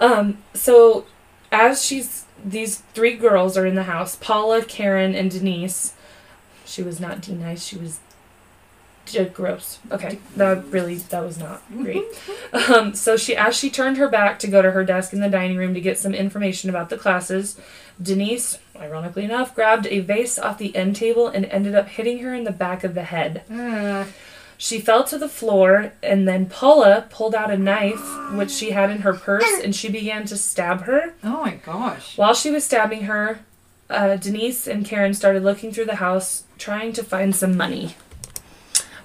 [0.00, 1.06] Um, so
[1.52, 5.94] as she's these three girls are in the house, Paula, Karen, and Denise.
[6.66, 7.62] She was not Denise.
[7.64, 7.98] she was
[9.06, 9.78] d- gross.
[9.90, 10.18] Okay.
[10.36, 12.04] That really that was not great.
[12.52, 15.28] Um, so she as she turned her back to go to her desk in the
[15.28, 17.58] dining room to get some information about the classes,
[18.02, 22.34] Denise, ironically enough, grabbed a vase off the end table and ended up hitting her
[22.34, 23.42] in the back of the head.
[23.50, 24.04] Uh,
[24.56, 28.00] She fell to the floor, and then Paula pulled out a knife,
[28.34, 31.12] which she had in her purse, and she began to stab her.
[31.24, 32.16] oh my gosh.
[32.16, 33.40] While she was stabbing her,
[33.90, 37.96] uh, Denise and Karen started looking through the house, trying to find some money.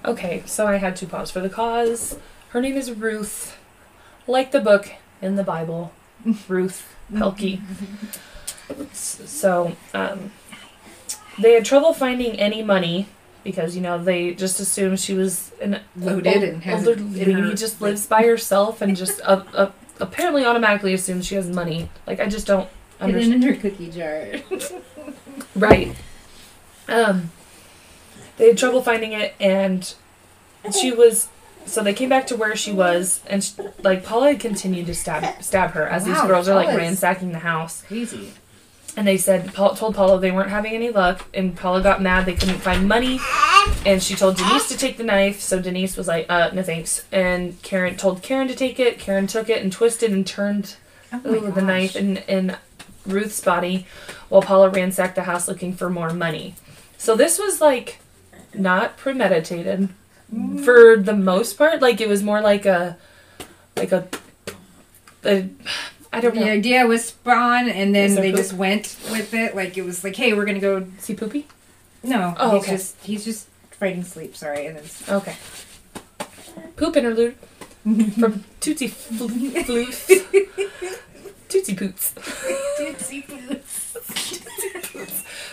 [0.04, 2.18] Okay, so I had to pause for the cause.
[2.50, 3.56] Her name is Ruth,
[4.26, 5.92] like the book in the Bible,
[6.48, 7.60] Ruth Pelkey.
[8.92, 10.32] So, um,
[11.40, 13.08] they had trouble finding any money
[13.42, 17.54] because you know they just assumed she was an Loaded old- and has older lady
[17.54, 21.88] just lives by herself and just uh, uh, apparently automatically assumes she has money.
[22.06, 22.68] Like I just don't
[23.00, 23.42] understand.
[23.44, 24.80] Hidden in her cookie jar.
[25.56, 25.96] Right.
[26.86, 27.32] Um,
[28.40, 29.92] they had trouble finding it, and
[30.78, 31.28] she was.
[31.66, 34.94] So they came back to where she was, and sh like Paula had continued to
[34.94, 37.82] stab stab her as these Wow, girls are like Paula's- ransacking the house.
[37.86, 38.32] Crazy.
[38.96, 42.26] And they said Paul told Paula they weren't having any luck, and Paula got mad
[42.26, 43.20] they couldn't find money,
[43.86, 45.40] and she told Denise to take the knife.
[45.40, 48.98] So Denise was like, "Uh, no thanks." And Karen told Karen to take it.
[48.98, 50.74] Karen took it and twisted and turned
[51.12, 51.62] Oh my ooh, the gosh.
[51.64, 52.56] knife in, in
[53.06, 53.86] Ruth's body
[54.28, 56.54] while Paula ransacked the house looking for more money.
[56.98, 57.99] So this was like
[58.54, 59.88] not premeditated
[60.32, 60.64] Mm.
[60.64, 61.82] for the most part.
[61.82, 62.96] Like it was more like a
[63.76, 64.06] like a,
[65.24, 65.48] a
[66.12, 66.46] I don't The know.
[66.46, 68.36] The idea was spawn, and then they poop?
[68.38, 69.56] just went with it.
[69.56, 70.86] Like it was like, hey, we're gonna go.
[70.98, 71.48] See poopy?
[72.04, 72.70] No, Oh, he's okay.
[72.72, 74.36] just he's just fighting sleep.
[74.36, 74.84] Sorry, and then
[75.16, 75.34] Okay.
[76.76, 77.34] Poop interlude
[78.20, 80.06] from Tootsie Floof.
[81.48, 82.14] Tootsie Poots.
[82.78, 84.46] Tootsie Boots.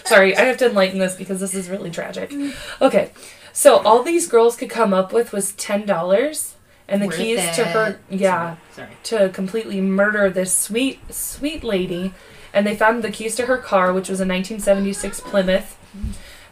[0.07, 2.33] Sorry, I have to enlighten this because this is really tragic.
[2.81, 3.11] Okay,
[3.53, 6.55] so all these girls could come up with was ten dollars,
[6.87, 8.89] and the Worth keys to her, yeah, Sorry.
[9.03, 12.13] to completely murder this sweet, sweet lady.
[12.53, 15.77] And they found the keys to her car, which was a 1976 Plymouth.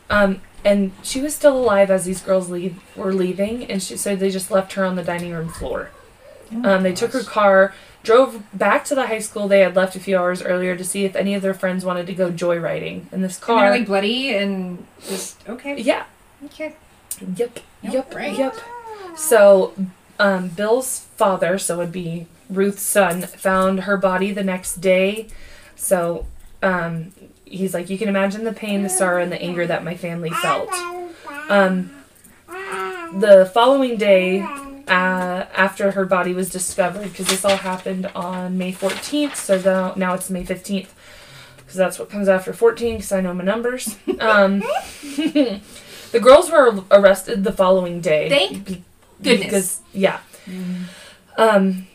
[0.09, 4.19] Um, and she was still alive as these girls leave, were leaving, and she said
[4.19, 5.89] they just left her on the dining room floor.
[6.63, 7.73] Um, they took her car,
[8.05, 11.03] drove back to the high school they had left a few hours earlier to see
[11.05, 13.11] if any of their friends wanted to go joyriding.
[13.11, 15.79] in this And car, they're like bloody and just okay.
[15.81, 16.05] yeah,
[16.45, 16.75] Okay.
[17.35, 17.59] Yep.
[17.83, 18.15] Yep, Yep.
[18.15, 18.37] right.
[18.37, 18.55] Yep.
[19.17, 19.73] So,
[20.19, 25.27] um, Bill's father, so it would be Ruth's son, found her body the next day.
[25.75, 26.25] So,
[26.61, 27.11] um,
[27.45, 30.29] he's like, you can imagine the pain, the sorrow, and the anger that my family
[30.29, 30.69] felt.
[31.49, 31.91] Um,
[33.19, 34.39] the following day,
[34.87, 39.93] uh, after her body was discovered, because this all happened on May 14th, so now,
[39.95, 40.89] now it's May 15th,
[41.57, 43.97] because that's what comes after 14, because I know my numbers.
[44.19, 44.59] Um,
[45.01, 48.29] the girls were arrested the following day.
[48.29, 48.83] Thank Be-
[49.23, 49.45] goodness.
[49.45, 50.19] Because, yeah.
[51.37, 51.87] Um,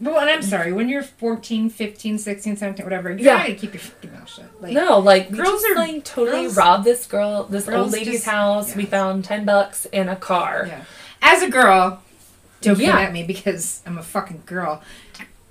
[0.00, 3.38] Well, and I'm sorry, when you're 14, 15, 16, 17, whatever, you Yeah.
[3.38, 4.44] gotta keep your fucking mouth shut.
[4.60, 8.14] Like, no, like girls just- are like totally girls- robbed this girl, this old lady's
[8.14, 8.74] just- house.
[8.76, 10.66] We found ten bucks and a car.
[10.68, 10.80] Yeah.
[11.22, 12.02] As a girl,
[12.60, 12.92] don't Yeah.
[12.92, 14.82] come at me because I'm a fucking girl.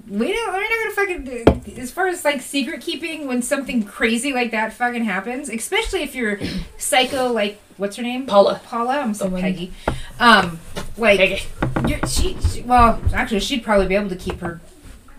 [0.08, 0.54] we don't.
[0.54, 1.80] We're not gonna fucking.
[1.80, 6.14] As far as like secret keeping, when something crazy like that fucking happens, especially if
[6.14, 6.40] you're
[6.78, 8.26] psycho, like what's her name?
[8.28, 8.62] Paula.
[8.66, 9.00] Paula.
[9.00, 9.74] I'm so one- Peggy.
[10.20, 10.60] Um,
[10.98, 11.42] like Peggy.
[11.88, 12.62] you're, she, she.
[12.62, 14.62] Well, actually, she'd probably be able to keep her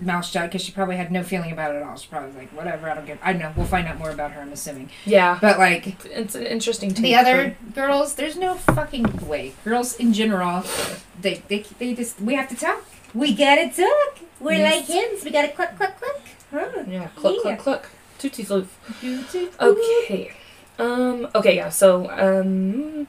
[0.00, 1.96] mouth shut because she probably had no feeling about it at all.
[1.96, 2.90] She's probably like, whatever.
[2.90, 3.18] I don't give.
[3.22, 3.52] I don't know.
[3.56, 4.40] We'll find out more about her.
[4.42, 4.90] I'm assuming.
[5.04, 5.38] Yeah.
[5.40, 7.02] But like It's an interesting take.
[7.04, 9.54] the other girls, there's no fucking way.
[9.64, 10.64] Girls in general,
[11.20, 12.84] they they they just we have to talk.
[13.14, 14.18] We gotta talk.
[14.40, 14.88] We're Yes.
[14.88, 15.24] like hens.
[15.24, 16.20] We gotta cluck cluck cluck.
[16.50, 16.84] Huh.
[16.88, 17.08] Yeah.
[17.16, 17.56] Cluck, Yeah.
[17.56, 17.90] cluck, cluck.
[18.18, 18.66] Tootsie floof.
[19.60, 20.32] Okay.
[20.78, 21.28] Um.
[21.34, 21.56] Okay.
[21.56, 21.70] Yeah.
[21.70, 22.10] So.
[22.10, 23.06] Um.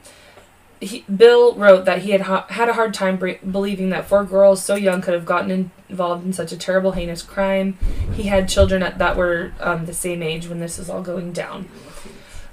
[0.80, 4.24] He, Bill wrote that he had ha- had a hard time bre- believing that four
[4.24, 7.76] girls so young could have gotten in- involved in such a terrible, heinous crime.
[8.14, 11.32] He had children at, that were um, the same age when this was all going
[11.32, 11.68] down.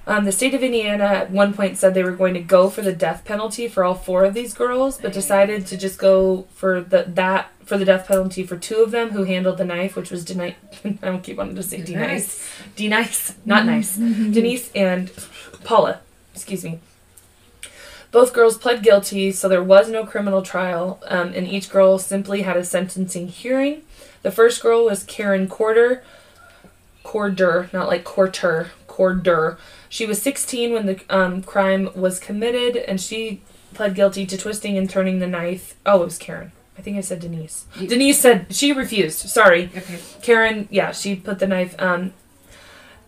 [0.08, 2.82] Um, the state of Indiana at one point said they were going to go for
[2.82, 6.80] the death penalty for all four of these girls, but decided to just go for
[6.82, 10.12] the that for the death penalty for two of them who handled the knife, which
[10.12, 10.54] was Denise.
[10.86, 12.48] I don't keep wanting to say Denise.
[12.76, 13.96] Denise, not nice.
[13.98, 15.12] Denise and
[15.64, 16.02] Paula.
[16.36, 16.80] Excuse me.
[18.16, 22.44] Both girls pled guilty, so there was no criminal trial, um, and each girl simply
[22.44, 23.82] had a sentencing hearing.
[24.22, 26.02] The first girl was Karen Corder.
[27.04, 29.58] Corder, not like Corter, Corder.
[29.90, 33.42] She was 16 when the um, crime was committed, and she
[33.74, 35.76] pled guilty to twisting and turning the knife.
[35.86, 36.54] Oh, it was Karen.
[36.78, 37.66] I think I said Denise.
[37.78, 39.28] You- Denise said she refused.
[39.28, 39.70] Sorry.
[39.76, 40.00] Okay.
[40.22, 41.76] Karen, yeah, she put the knife.
[41.80, 42.14] Um,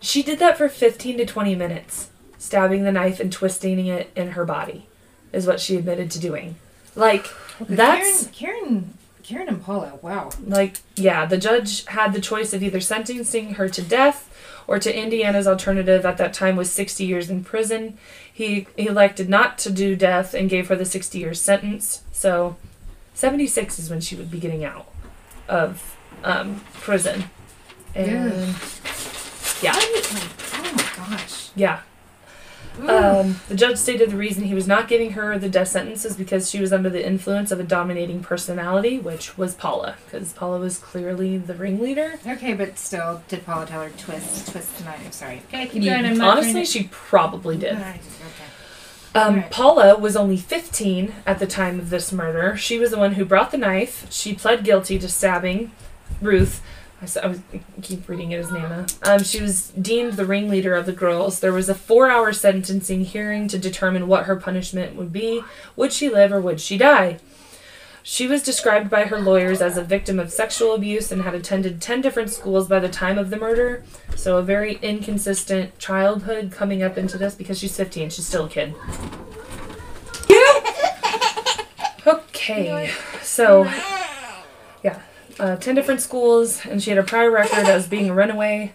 [0.02, 4.32] she did that for 15 to 20 minutes, stabbing the knife and twisting it in
[4.32, 4.86] her body,
[5.38, 6.56] is what she admitted to doing.
[6.96, 7.28] Like,
[7.60, 10.00] that's Karen, Karen, Karen and Paula.
[10.02, 10.32] Wow.
[10.44, 14.34] like, yeah, the judge had the choice of either sentencing her to death
[14.68, 17.98] or to Indiana's alternative at that time was 60 years in prison.
[18.32, 22.04] He, he elected not to do death and gave her the 60 year sentence.
[22.12, 22.58] So,
[23.14, 24.88] 76 is when she would be getting out
[25.48, 27.26] of um, prison.
[27.96, 28.56] And
[29.62, 29.74] yeah.
[29.76, 31.50] Oh my gosh.
[31.56, 31.82] Yeah.
[32.88, 36.16] Um, the judge stated the reason he was not giving her the death sentence is
[36.16, 40.60] because she was under the influence of a dominating personality, which was Paula, because Paula
[40.60, 42.20] was clearly the ringleader.
[42.28, 45.00] okay, but still, did Paula tell her twist, twist tonight?
[45.04, 45.42] I'm sorry.
[45.48, 46.06] Okay, keep You- going.
[46.06, 47.74] I'm not honestly, she probably did.
[47.74, 48.00] Okay.
[49.16, 49.52] Um, Alright.
[49.52, 52.56] Paula was only 15 at the time of this murder.
[52.58, 54.06] She was the one who brought the knife.
[54.12, 55.72] She pled guilty to stabbing
[56.22, 56.62] Ruth.
[57.00, 58.88] I, was I keep reading it as Nana.
[59.04, 61.40] Um, she was deemed the ringleader of the girls.
[61.40, 65.44] There was a four-hour sentencing hearing to determine what her punishment would be.
[65.76, 67.20] Would she live or would she die?
[68.02, 71.82] She was described by her lawyers as a victim of sexual abuse and had attended
[71.82, 73.84] 10 different schools by the time of the murder.
[74.16, 78.10] So, a very inconsistent childhood coming up into this because she's 15.
[78.12, 78.74] She's still a kid.
[82.08, 82.90] Okay.
[83.22, 83.66] So,
[84.82, 85.02] yeah.
[85.40, 88.74] Uh, 10 different schools, and she had a prior record as being a runaway.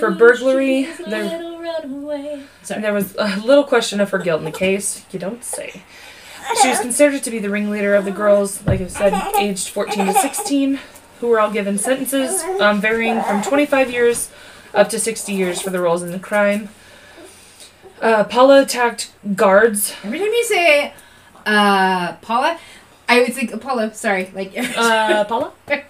[0.00, 1.38] For burglary, there,
[2.64, 2.80] Sorry.
[2.82, 5.06] there was a little question of her guilt in the case.
[5.12, 5.82] You don't say.
[6.60, 10.06] She was considered to be the ringleader of the girls, like I said, aged 14
[10.06, 10.80] to 16,
[11.20, 14.30] who were all given sentences um, varying from 25 years
[14.74, 16.68] up to 60 years for the roles in the crime.
[18.02, 19.94] Uh, Paula attacked guards.
[20.02, 20.94] Every time you say
[21.46, 22.58] uh, Paula,
[23.08, 23.92] I would think Apollo.
[23.92, 25.52] Sorry, like Uh, Paula?
[25.68, 25.80] No,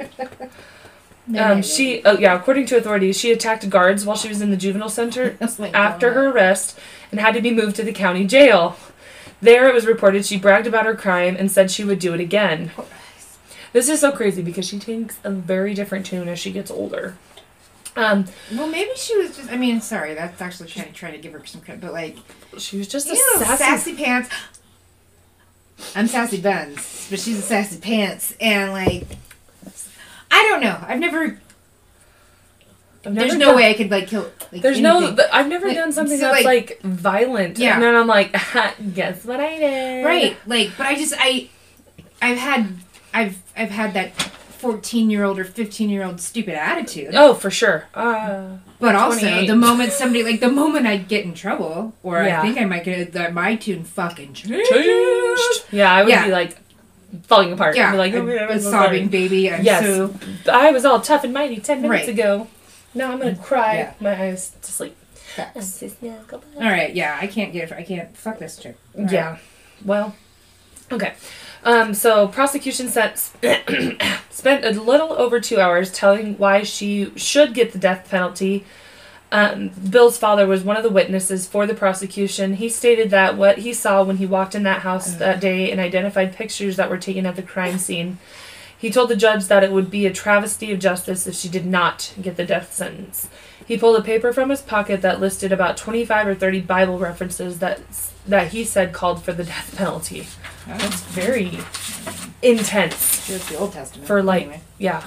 [1.29, 1.63] no, Um, no.
[1.63, 4.89] she, oh yeah, according to authorities, she attacked guards while she was in the juvenile
[4.89, 6.79] center Oh after her arrest
[7.11, 8.77] and had to be moved to the county jail.
[9.43, 12.21] There, it was reported she bragged about her crime and said she would do it
[12.21, 12.71] again.
[13.73, 17.17] This is so crazy because she takes a very different tune as she gets older.
[17.97, 19.51] Um, Well, maybe she was just.
[19.51, 22.17] I mean, sorry, that's actually trying, trying to give her some credit, but like,
[22.59, 23.57] she was just a sassy.
[23.57, 24.29] sassy pants.
[25.95, 29.07] I'm sassy buns, but she's a sassy pants, and like,
[30.31, 30.79] I don't know.
[30.87, 31.39] I've never.
[33.05, 34.31] I've there's never no done- way I could like kill.
[34.53, 34.97] Like, There's no.
[34.99, 35.17] anything.
[35.17, 37.59] th- I've never Like, done something so, that's like- like, violent.
[37.59, 37.75] Yeah.
[37.75, 38.33] And then I'm like,
[38.95, 40.05] guess what I did?
[40.05, 40.37] right.
[40.47, 41.49] Like, but I just I,
[42.23, 42.69] I've had
[43.15, 44.13] I've I've had that.
[44.57, 47.15] 14 year old or 15 year old stupid attitude.
[47.15, 47.85] Oh, for sure.
[47.95, 52.41] Uh, But also, the moment somebody, like, the moment I get in trouble, or Yeah.
[52.41, 54.71] I think I might get that my tune fucking changed.
[54.71, 55.65] changed.
[55.73, 56.27] Yeah, I would Yeah.
[56.27, 56.57] be like
[57.27, 57.77] falling apart.
[57.77, 59.51] Yeah, like, "Okay, oh, I'm a sobbing baby.
[59.51, 59.85] I'm Yes.
[59.85, 60.15] so
[60.53, 62.09] I was all tough and mighty ten minutes Right.
[62.11, 62.49] ago.
[62.95, 63.43] Now I'm gonna mm.
[63.43, 63.93] cry Yeah.
[64.01, 64.97] my eyes to sleep.
[65.39, 66.95] all right.
[66.95, 67.71] Yeah, I can't get.
[67.73, 68.59] I can't fuck this.
[68.65, 69.13] All right.
[69.13, 69.37] Yeah.
[69.85, 70.15] Well,
[70.91, 71.15] okay.
[71.65, 73.19] Um, so prosecution set,
[74.31, 78.65] spent a little over two hours telling why she should get the death penalty.
[79.33, 82.55] Um, Bill's father was one of the witnesses for the prosecution.
[82.55, 85.81] He stated that what he saw when he walked in that house that day and
[85.81, 88.19] identified pictures that were taken at the crime scene,
[88.79, 91.67] He told the judge that it would be a travesty of justice if she did
[91.67, 93.29] not get the death sentence.
[93.67, 97.59] He pulled a paper from his pocket that listed about 25 or 30 Bible references
[97.59, 97.81] that
[98.29, 100.27] that he said called for the death penalty.
[100.67, 101.59] That's very
[102.43, 103.27] intense.
[103.27, 104.07] Just the Old Testament.
[104.07, 104.61] For, like- Anyway.
[104.79, 105.03] Yeah.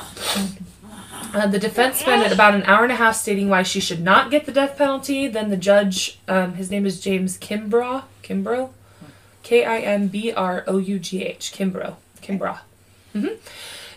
[1.34, 4.32] Uh, the defense spent about an hour and a half stating why she should not
[4.32, 5.28] get the death penalty.
[5.28, 8.72] Then the judge, um, his name is James Kimbrough, Kimbrough,
[9.44, 12.60] K I M B R O U G H, Kimbrough, Kimbrough.
[13.14, 13.28] hmm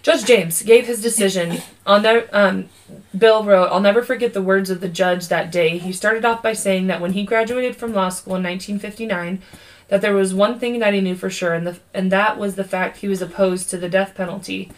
[0.03, 1.62] Judge James gave his decision.
[1.87, 2.69] On um,
[3.17, 5.79] Bill wrote, "I'll never forget the words of the judge that day.
[5.79, 9.41] He started off by saying that when he graduated from law school in 1959."
[9.88, 12.55] That there was one thing that he knew for sure, and, the, and that was
[12.55, 14.71] the fact he was opposed to the death penalty.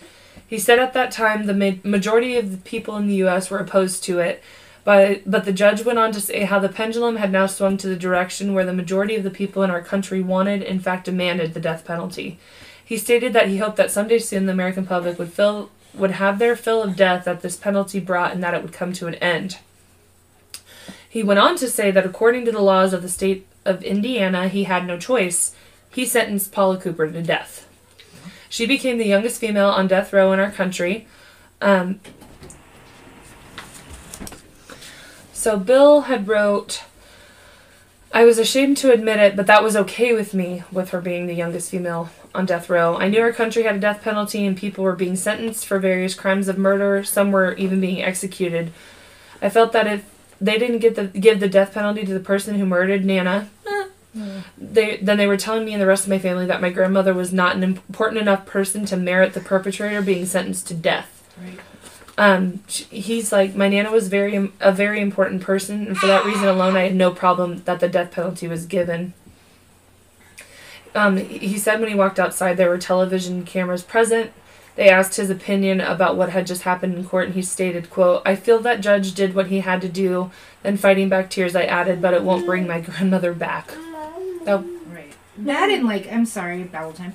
[0.44, 3.48] He said at that time the ma- majority of the people in the U.S.
[3.48, 4.42] were opposed to it,
[4.82, 7.87] but, but the judge went on to say how the pendulum had now swung to
[7.87, 11.54] the direction where the majority of the people in our country wanted, in fact demanded,
[11.54, 12.40] the death penalty.
[12.84, 16.38] He stated that he hoped that someday soon the American public would fill would have
[16.38, 19.14] their fill of death that this penalty brought and that it would come to an
[19.16, 19.58] end.
[21.08, 24.48] He went on to say that according to the laws of the state of Indiana,
[24.48, 25.54] he had no choice.
[25.88, 27.68] He sentenced Paula Cooper to death.
[28.48, 31.06] She became the youngest female on death row in our country.
[31.60, 32.00] Um,
[35.32, 36.82] so Bill had wrote,
[38.12, 41.26] I was ashamed to admit it, but that was okay with me, with her being
[41.26, 42.96] the youngest female on death row.
[42.96, 46.14] I knew our country had a death penalty and people were being sentenced for various
[46.14, 47.04] crimes of murder.
[47.04, 48.72] Some were even being executed.
[49.40, 50.04] I felt that if
[50.40, 53.84] they didn't get the give the death penalty to the person who murdered Nana, eh,
[54.58, 57.14] they then they were telling me and the rest of my family that my grandmother
[57.14, 61.22] was not an important enough person to merit the perpetrator being sentenced to death.
[61.40, 61.60] Right.
[62.16, 66.46] Um, he's like my nana was very a very important person, and for that reason
[66.46, 69.14] alone, I had no problem that the death penalty was given.
[70.94, 74.33] Um, he said when he walked outside, there were television cameras present.
[74.76, 78.22] They asked his opinion about what had just happened in court, and he stated, "quote
[78.24, 80.30] I feel that judge did what he had to do."
[80.62, 83.72] Then, fighting back tears, I added, "But it won't bring my grandmother back."
[84.44, 85.12] That Right.
[85.38, 87.14] That and like, I'm sorry, Babble time.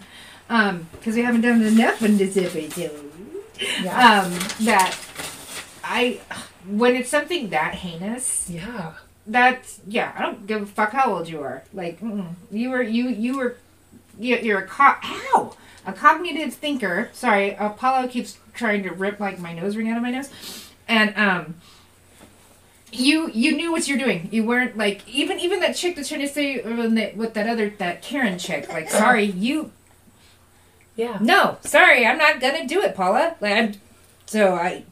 [0.50, 3.12] Um, because we haven't done enough in this episode.
[3.84, 4.32] yeah, Um,
[4.66, 4.98] that
[5.84, 6.20] I,
[6.68, 8.94] when it's something that heinous, yeah,
[9.28, 10.14] that's yeah.
[10.18, 11.64] I don't give a fuck how old you are.
[11.74, 12.00] Like,
[12.52, 13.58] you were you you were,
[14.20, 15.56] you, you're a co- ow
[15.86, 17.10] a cognitive thinker.
[17.14, 20.30] Sorry, Apollo keeps trying to rip like my nose ring out of my nose,
[20.88, 21.56] and um.
[22.92, 24.30] You you knew what you're doing.
[24.32, 27.70] You weren't like even even that chick that's trying to say uh, with that other
[27.78, 28.68] that Karen chick.
[28.68, 29.72] Like sorry, you
[30.96, 33.36] yeah, no sorry, I'm not gonna do it, Paula.
[33.40, 33.74] Like I'm,
[34.26, 34.86] so I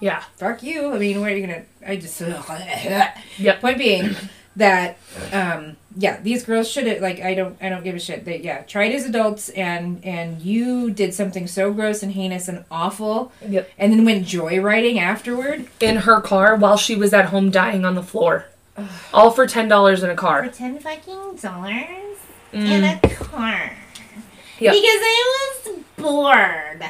[0.00, 0.92] yeah, fuck you.
[0.92, 1.62] I mean, where are you gonna?
[1.86, 2.20] I just.
[3.38, 3.60] Yep.
[3.60, 4.16] Point being
[4.58, 4.96] that,
[5.32, 8.24] um, yeah, these girls should have like I don't I don't give a shit.
[8.24, 12.64] They yeah tried as adults and and you did something so gross and heinous and
[12.70, 13.68] awful, yep.
[13.78, 15.66] and then went joyriding afterward.
[15.80, 18.46] In her car while she was at home dying on the floor,
[19.12, 20.46] all for ten dollars in a car.
[20.48, 22.16] ten fucking dollars
[22.52, 23.04] Mm.
[23.04, 23.72] a car.
[24.58, 24.72] Yep.
[24.72, 25.34] Because I
[25.66, 26.84] was bored.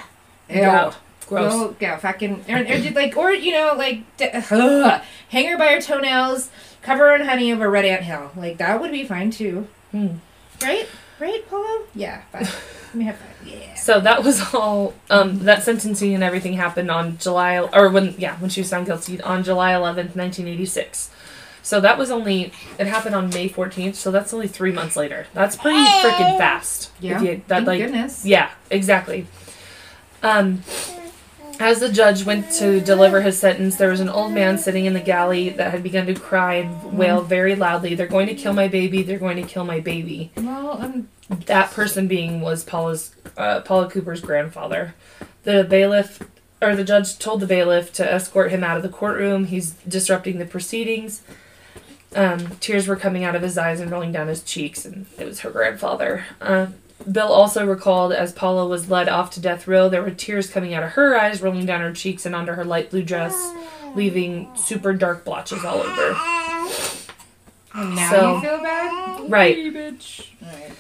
[0.49, 0.93] Yeah.
[1.27, 1.53] Gross.
[1.53, 5.59] Go, go, fucking, or, or did like, or you know, like, d- ugh, hang her
[5.59, 6.49] by her toenails,
[6.83, 8.31] cover in honey over Red Ant Hill.
[8.37, 10.17] Like that would be fine too, Hmm.
[10.63, 10.87] right?
[11.21, 11.83] Right, Polo?
[11.95, 12.45] Yeah, fine.
[12.45, 13.29] Let me have fun.
[13.45, 13.75] Yeah.
[13.75, 14.95] So that was all.
[15.11, 18.87] Um, that sentencing and everything happened on July, or when yeah, when she was found
[18.87, 21.11] guilty on July eleventh, nineteen eighty six.
[21.63, 23.97] So that was only it happened on May fourteenth.
[23.97, 25.27] So that's only three months later.
[25.35, 26.91] That's pretty freaking fast.
[27.01, 27.21] Yeah.
[27.21, 28.25] you- that Thank like goodness.
[28.25, 29.27] yeah, exactly.
[30.23, 30.63] Um,
[31.61, 34.93] as the judge went to deliver his sentence, there was an old man sitting in
[34.93, 37.95] the galley that had begun to cry and wail very loudly.
[37.95, 39.03] They're going to kill my baby.
[39.03, 40.31] They're going to kill my baby.
[40.37, 41.09] Well, um,
[41.47, 44.95] That person being was Paula's uh, Paula Cooper's grandfather.
[45.45, 46.23] The bailiff
[46.61, 49.47] or the judge told the bailiff to escort him out of the courtroom.
[49.47, 51.23] He's disrupting the proceedings.
[52.15, 55.27] Um, tears were coming out of his eyes and rolling down his cheeks, and it
[55.27, 56.25] was her grandfather.
[56.41, 56.69] Uh,
[57.11, 60.75] Bill also recalled as Paula was led off to death row, there were tears coming
[60.75, 63.35] out of her eyes, rolling down her cheeks and onto her light blue dress,
[63.95, 66.17] leaving super dark blotches all over.
[67.75, 69.57] and now So- you feel bad, Right.
[69.57, 70.27] bitch.
[70.43, 70.73] Right.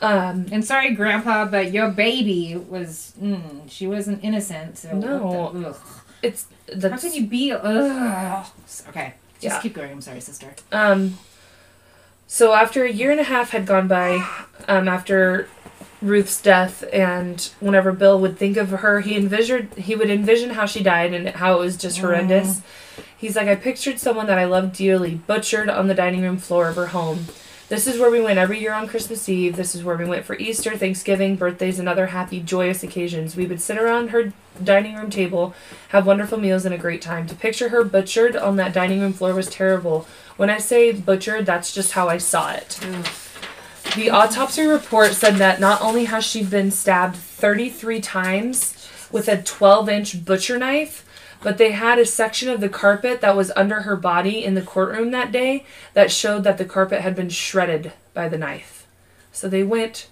[0.00, 3.12] Um, And sorry, Grandpa, but your baby was.
[3.22, 4.78] Mm, she wasn't innocent.
[4.78, 5.50] So No.
[5.52, 5.76] the- ugh.
[6.22, 6.46] it's
[6.82, 7.52] How can you be?
[7.52, 8.46] Ugh.
[8.88, 9.14] Okay.
[9.40, 9.60] Just Yeah.
[9.60, 9.90] keep going.
[9.90, 10.48] I'm sorry, sister.
[10.72, 11.18] Um,
[12.32, 14.26] so after a year and a half had gone by,
[14.66, 15.50] um, after
[16.00, 20.64] Ruth's death, and whenever Bill would think of her, he envisioned he would envision how
[20.64, 22.62] she died and how it was just horrendous.
[23.18, 26.68] He's like, I pictured someone that I loved dearly, butchered on the dining room floor
[26.68, 27.26] of her home.
[27.68, 29.56] This is where we went every year on Christmas Eve.
[29.56, 33.36] This is where we went for Easter, Thanksgiving, birthdays, and other happy, joyous occasions.
[33.36, 34.32] We would sit around her
[34.64, 35.54] dining room table,
[35.88, 37.26] have wonderful meals, and a great time.
[37.26, 40.06] To picture her butchered on that dining room floor was terrible.
[40.36, 42.80] When I say butchered, that's just how I saw it.
[43.94, 49.42] The autopsy report said that not only has she been stabbed 33 times with a
[49.42, 51.04] 12 inch butcher knife,
[51.42, 54.62] but they had a section of the carpet that was under her body in the
[54.62, 58.86] courtroom that day that showed that the carpet had been shredded by the knife.
[59.32, 60.08] So they went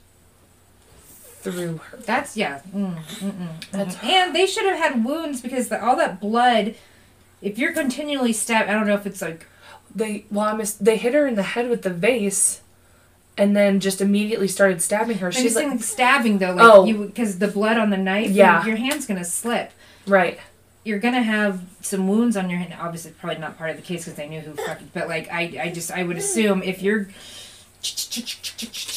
[1.41, 1.97] through her.
[1.99, 2.61] That's yeah.
[2.75, 4.05] Mm, mm, mm, That's- mm.
[4.09, 6.75] and they should have had wounds because the, all that blood.
[7.41, 9.47] If you're continually stabbed, I don't know if it's like
[9.95, 12.61] They well, I miss, they hit her in the head with the vase,
[13.37, 15.27] and then just immediately started stabbing her.
[15.27, 16.85] I'm She's just like, stabbing though, like Oh.
[16.85, 18.31] you because the blood on the knife.
[18.31, 18.61] Yeah.
[18.65, 19.73] your, your hand's gonna slip.
[20.07, 20.39] right.
[20.83, 22.75] You're gonna have some wounds on your hand.
[22.81, 24.91] Obviously, probably not part of the case because they knew who fucking.
[24.95, 27.09] But like, I, I just, I would assume if you're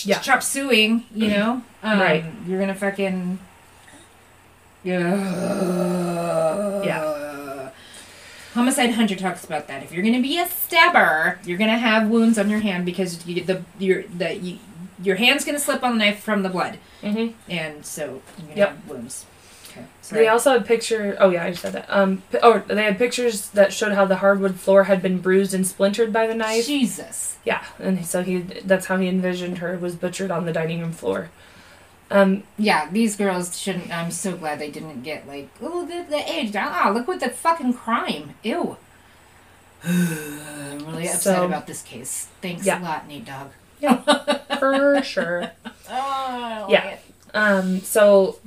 [0.05, 0.19] Yeah.
[0.19, 2.23] chop suing, you know, um, Right.
[2.47, 3.37] You're gonna fucking.
[4.83, 4.99] Yeah.
[6.83, 7.12] Yeah.
[8.53, 9.83] Homicide Hunter talks about that.
[9.83, 13.43] If you're gonna be a stabber, you're gonna have wounds on your hand because you,
[13.43, 14.59] the your the you,
[15.01, 18.69] your hand's gonna slip on the knife from the blood, hmm and so you're Yep.
[18.69, 19.25] have wounds.
[19.71, 19.85] Okay.
[20.11, 21.17] They also had picture.
[21.19, 21.87] Oh yeah, I just said that.
[21.89, 25.55] Um, p- or they had pictures that showed how the hardwood floor had been bruised
[25.55, 26.67] and splintered by the knife.
[26.67, 27.37] Jesus.
[27.43, 30.91] Yeah, and so he that's how he envisioned her was butchered on the dining room
[30.91, 31.31] floor.
[32.13, 33.91] Um, Yeah, these girls shouldn't.
[33.91, 36.53] I'm so glad they didn't get like, oh, the, the age.
[36.55, 38.35] Ah, look what the fucking crime.
[38.43, 38.77] Ew.
[39.83, 42.27] I'm really upset So- about this case.
[42.41, 42.81] Thanks Yeah.
[42.81, 43.49] a lot, Nate Dog.
[43.79, 43.97] Yeah,
[44.59, 45.51] for sure.
[45.89, 46.97] Oh, Yeah.
[47.33, 48.37] Um, so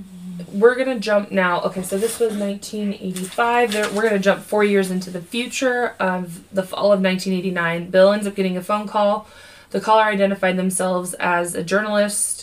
[0.52, 1.60] we're gonna jump now.
[1.62, 3.94] Okay, so this was 1985.
[3.94, 7.90] We're gonna jump four years into the future of the fall of 1989.
[7.90, 9.26] Bill ends up getting a phone call.
[9.70, 12.36] The caller identified themselves as a journalist,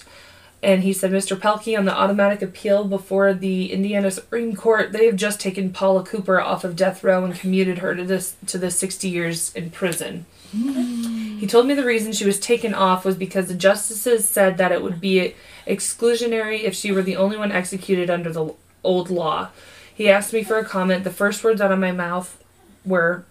[0.64, 1.38] and he said, "Mr.
[1.38, 6.03] Pelke, on the automatic appeal before the Indiana Supreme Court, they have just taken Paula
[6.03, 9.70] Cooper off of death row and commuted her to this to the 60 years in
[9.70, 11.38] prison." Hmm.
[11.39, 14.72] He told me the reason she was taken off was because the justices said that
[14.72, 15.36] it would be
[15.68, 18.53] exclusionary if she were the only one executed under the
[18.84, 19.49] old law.
[19.93, 21.03] He asked me for a comment.
[21.03, 22.41] The first words out of my mouth
[22.86, 23.26] were,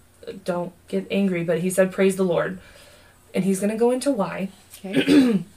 [0.45, 2.59] Don't get angry, but he said, Praise the Lord.
[3.35, 4.51] And he's going to go into why.
[4.85, 5.45] Okay.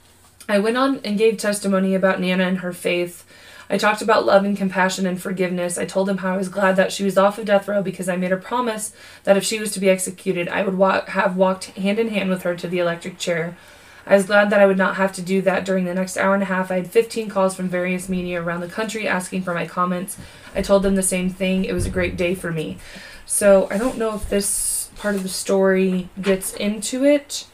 [0.47, 3.25] I went on and gave testimony about Nana and her faith.
[3.69, 5.77] I talked about love and compassion and forgiveness.
[5.77, 8.07] I told him how I was glad that she was off of death row because
[8.07, 8.93] I made a promise
[9.23, 10.79] that if she was to be executed, I would
[11.09, 13.57] have walked hand in hand with her to the electric chair.
[14.05, 16.35] I was glad that I would not have to do that during the next hour
[16.35, 16.69] and a half.
[16.69, 20.15] I had 15 calls from various media around the country asking for my comments.
[20.53, 21.65] I told them the same thing.
[21.65, 22.77] It was a great day for me.
[23.25, 27.47] So I don't know if this part of the story gets into it.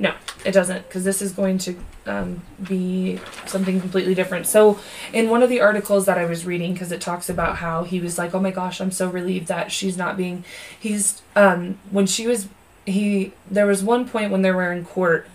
[0.00, 0.14] No,
[0.46, 1.76] it doesn't, because this is going to
[2.06, 4.46] um, be something completely different.
[4.46, 4.80] So,
[5.12, 8.00] in one of the articles that I was reading, because it talks about how he
[8.00, 10.42] was like, "Oh my gosh, I'm so relieved that she's not being."
[10.80, 12.48] He's um, when she was
[12.86, 13.34] he.
[13.50, 15.28] There was one point when they were in court,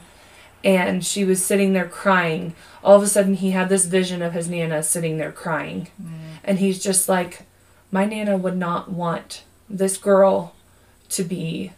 [0.64, 2.56] and she was sitting there crying.
[2.84, 5.90] All of a sudden, he had this vision of his nana sitting there crying,
[6.44, 7.44] and he's just like,
[7.92, 10.56] "My nana would not want this girl
[11.10, 11.72] to be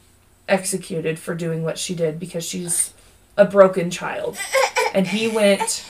[0.48, 2.94] executed for doing what she did because she's
[3.36, 4.38] a broken child.
[4.94, 5.86] And he went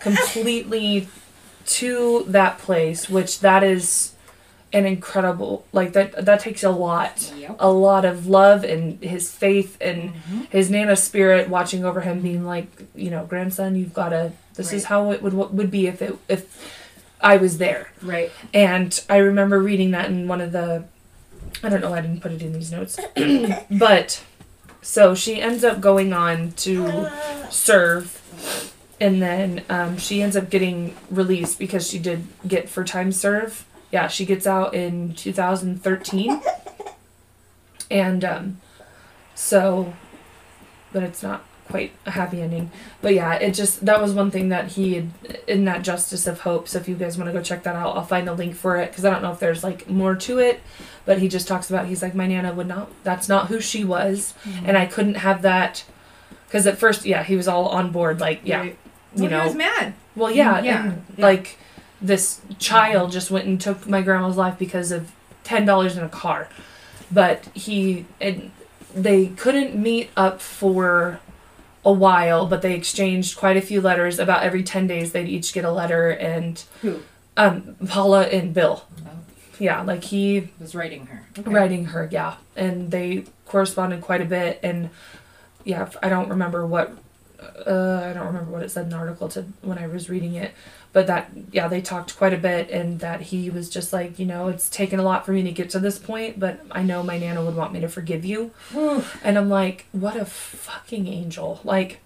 [0.00, 1.08] completely
[1.66, 4.14] to that place, which that is
[4.70, 7.32] an incredible like that that takes a lot.
[7.36, 7.56] Yep.
[7.58, 10.40] A lot of love and his faith and mm-hmm.
[10.50, 14.72] his Nana spirit watching over him being like, you know, grandson, you've got to this
[14.72, 16.74] is how it would would be if it if
[17.20, 17.92] I was there.
[18.02, 18.30] Right.
[18.52, 20.84] And I remember reading that in one of the
[21.62, 22.98] I don't know, why I didn't put it in these notes.
[23.70, 24.22] but
[24.80, 27.10] so she ends up going on to
[27.50, 28.14] serve
[29.00, 33.64] and then um, she ends up getting released because she did get for time serve.
[33.92, 36.42] Yeah, she gets out in 2013.
[37.90, 38.60] And um,
[39.34, 39.94] so
[40.92, 42.70] but it's not quite a happy ending.
[43.02, 45.10] But yeah, it just that was one thing that he had
[45.46, 46.68] in that Justice of Hope.
[46.68, 48.76] So if you guys want to go check that out, I'll find a link for
[48.76, 50.60] it because I don't know if there's like more to it.
[51.04, 52.90] But he just talks about he's like my nana would not.
[53.04, 54.66] That's not who she was, mm-hmm.
[54.66, 55.84] and I couldn't have that
[56.46, 58.20] because at first, yeah, he was all on board.
[58.20, 58.76] Like yeah, Right.
[59.14, 59.94] you Well, know, he was mad.
[60.16, 61.24] well yeah, Yeah, and, yeah.
[61.26, 61.58] like
[62.00, 62.54] this mm-hmm.
[62.58, 65.12] child just went and took my grandma's life because of
[65.44, 66.48] ten dollars in a car,
[67.10, 68.50] but he and
[68.94, 71.20] they couldn't meet up for
[71.88, 74.18] a while, but they exchanged quite a few letters.
[74.18, 77.00] About every ten days, they'd each get a letter, and Who
[77.36, 78.84] um, Paula and Bill.
[79.06, 79.10] Oh.
[79.58, 81.26] Yeah, like he was writing her?
[81.38, 81.50] Okay.
[81.50, 84.90] writing her, yeah, and they corresponded quite a bit, and
[85.64, 86.92] yeah, I don't remember what
[87.40, 90.34] uh, I don't remember what it said in the article to when I was reading
[90.34, 90.52] it,
[90.98, 94.26] but that yeah, they talked quite a bit, and that he was just like, you
[94.26, 97.04] know, it's taken a lot for me to get to this point, but I know
[97.04, 98.50] my nana would want me to forgive you,
[99.22, 102.00] and I'm like, what a fucking angel, like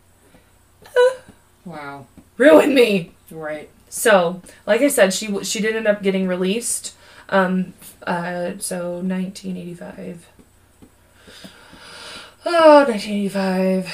[1.64, 2.04] Wow.
[2.36, 3.12] ruin me.
[3.30, 3.70] Right.
[3.88, 6.94] So, like I said, she she did end up getting released.
[7.30, 7.72] Um,
[8.06, 10.28] uh, so 1985.
[12.44, 13.86] Oh, 1985,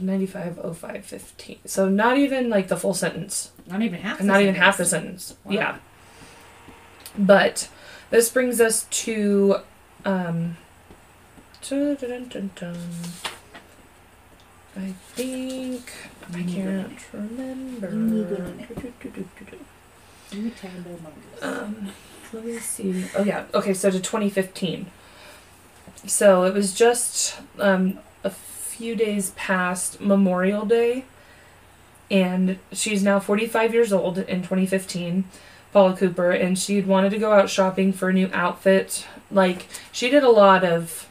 [0.00, 1.58] 95, 05, 15.
[1.64, 3.52] So not even like the full sentence.
[3.66, 4.22] Not even half.
[4.22, 5.36] Not even half the sentence.
[5.44, 5.52] Wow.
[5.52, 5.76] Yeah.
[7.16, 7.68] But
[8.10, 9.58] this brings us to
[10.04, 10.56] um
[11.68, 12.76] dun, dun, dun, dun.
[14.76, 15.92] I think
[16.32, 17.88] I can't remember.
[21.42, 21.90] Um,
[22.32, 23.04] let me see.
[23.16, 23.44] Oh yeah.
[23.54, 24.86] Okay, so to 2015.
[26.06, 28.30] So it was just um, a
[28.78, 31.04] few days past Memorial Day,
[32.10, 35.24] and she's now 45 years old in 2015.
[35.72, 39.06] Paula Cooper, and she'd wanted to go out shopping for a new outfit.
[39.30, 41.06] Like she did a lot of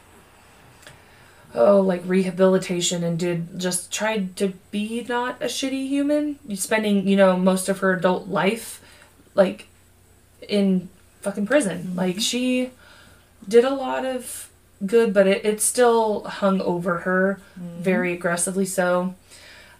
[1.54, 7.16] oh like rehabilitation and did just tried to be not a shitty human spending you
[7.16, 8.84] know most of her adult life
[9.34, 9.66] like
[10.46, 10.90] in
[11.22, 12.20] fucking prison like mm-hmm.
[12.20, 12.70] she
[13.48, 14.47] did a lot of
[14.86, 19.14] good but it, it still hung over her very aggressively so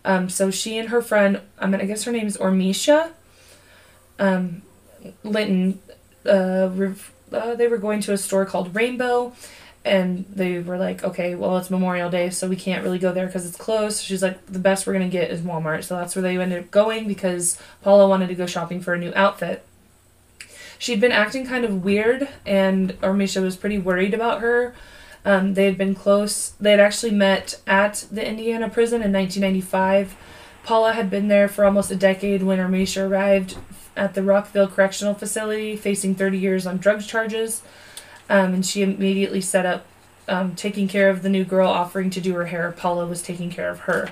[0.05, 3.11] um so she and her friend i mean i guess her name is ormisha
[4.19, 4.63] um
[5.23, 5.79] linton
[6.27, 9.33] uh, rev- uh they were going to a store called rainbow
[9.85, 13.27] and they were like, okay, well, it's Memorial Day, so we can't really go there
[13.27, 14.03] because it's closed.
[14.03, 15.85] She's like, the best we're going to get is Walmart.
[15.85, 18.99] So that's where they ended up going because Paula wanted to go shopping for a
[18.99, 19.65] new outfit.
[20.79, 24.75] She'd been acting kind of weird, and Ormisha was pretty worried about her.
[25.25, 26.51] Um, they had been close.
[26.61, 30.17] They had actually met at the Indiana prison in 1995.
[30.63, 33.57] Paula had been there for almost a decade when Ormisha arrived
[33.97, 37.63] at the Rockville Correctional Facility, facing 30 years on drugs charges.
[38.31, 39.87] Um, and she immediately set up
[40.29, 42.73] um, taking care of the new girl, offering to do her hair.
[42.77, 44.11] Paula was taking care of her.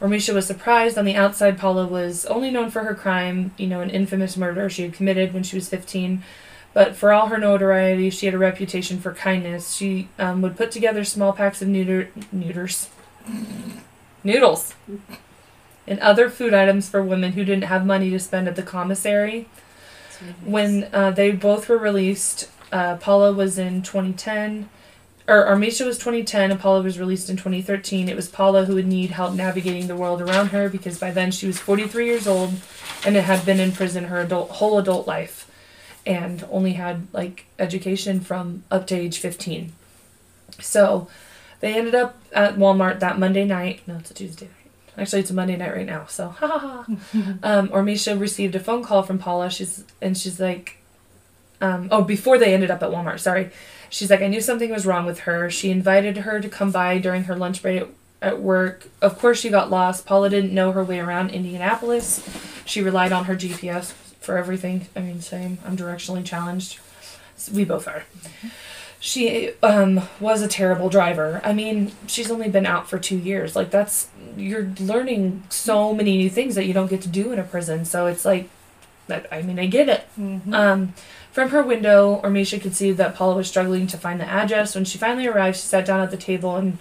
[0.00, 0.98] Ormisha was surprised.
[0.98, 4.68] On the outside, Paula was only known for her crime, you know, an infamous murder
[4.68, 6.22] she had committed when she was 15.
[6.74, 9.74] But for all her notoriety, she had a reputation for kindness.
[9.74, 12.90] She um, would put together small packs of neuter- neuters,
[14.22, 14.74] noodles,
[15.86, 19.48] and other food items for women who didn't have money to spend at the commissary.
[20.44, 24.68] When uh, they both were released, uh, Paula was in 2010,
[25.28, 28.08] or Armisha was 2010, and Paula was released in 2013.
[28.08, 31.32] It was Paula who would need help navigating the world around her because by then
[31.32, 32.54] she was 43 years old
[33.04, 35.50] and had been in prison her adult whole adult life,
[36.04, 39.72] and only had like education from up to age 15.
[40.60, 41.08] So,
[41.60, 43.80] they ended up at Walmart that Monday night.
[43.86, 44.52] No, it's a Tuesday night.
[44.98, 46.06] Actually, it's a Monday night right now.
[46.06, 46.86] So, ha ha ha.
[47.42, 49.50] um, Ormisha received a phone call from Paula.
[49.50, 50.78] She's and she's like,
[51.60, 53.50] um, oh, before they ended up at Walmart, sorry.
[53.90, 55.50] She's like, I knew something was wrong with her.
[55.50, 57.88] She invited her to come by during her lunch break at,
[58.20, 58.88] at work.
[59.00, 60.06] Of course, she got lost.
[60.06, 62.26] Paula didn't know her way around Indianapolis.
[62.64, 64.88] She relied on her GPS for everything.
[64.96, 65.58] I mean, same.
[65.64, 66.80] I'm directionally challenged.
[67.52, 68.04] We both are.
[68.98, 71.40] She um, was a terrible driver.
[71.44, 73.54] I mean, she's only been out for two years.
[73.54, 77.38] Like, that's, you're learning so many new things that you don't get to do in
[77.38, 77.84] a prison.
[77.84, 78.48] So it's like,
[79.06, 80.08] that, I mean, I get it.
[80.52, 80.94] Um,
[81.36, 84.74] from her window, Ormisha could see that Paula was struggling to find the address.
[84.74, 86.78] When she finally arrived, she sat down at the table and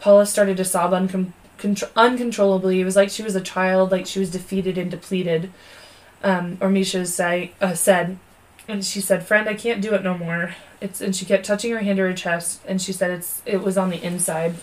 [0.00, 2.80] Paula started to sob contr- uncontrollably.
[2.80, 5.52] It was like she was a child, like she was defeated and depleted.
[6.24, 8.18] Um, Ormisha say, uh, said,
[8.66, 11.70] and she said, "Friend, I can't do it no more." It's and she kept touching
[11.70, 14.56] her hand to her chest, and she said it's it was on the inside.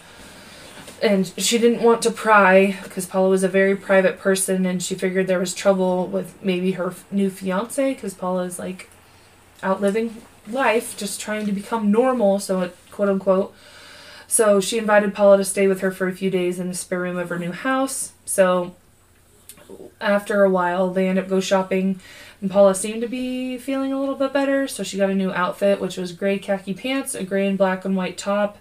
[1.01, 4.95] And she didn't want to pry because Paula was a very private person, and she
[4.95, 8.59] figured there was trouble with maybe her new fiance because Paula is
[9.63, 13.53] outliving life, just trying to become normal, so it quote unquote.
[14.27, 16.99] So she invited Paula to stay with her for a few days in the spare
[16.99, 18.13] room of her new house.
[18.25, 18.75] So
[19.99, 21.99] after a while, they end up go shopping,
[22.41, 24.67] and Paula seemed to be feeling a little bit better.
[24.67, 27.85] So she got a new outfit, which was gray khaki pants, a gray and black
[27.85, 28.57] and white top,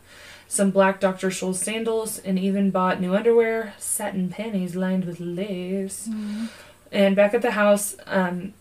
[0.49, 1.29] some black Dr.
[1.29, 6.09] Scholl's sandals, and even bought new underwear, satin panties lined with lace.
[6.91, 8.55] And back at the house, um,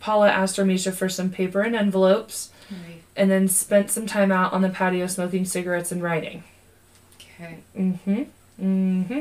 [0.00, 3.02] Paula asked Armisha for some paper and envelopes, Right.
[3.16, 6.44] and then spent some time out on the patio smoking cigarettes and writing.
[7.20, 7.58] Okay.
[7.76, 8.22] Mm-hmm.
[8.60, 9.20] Mm-hmm.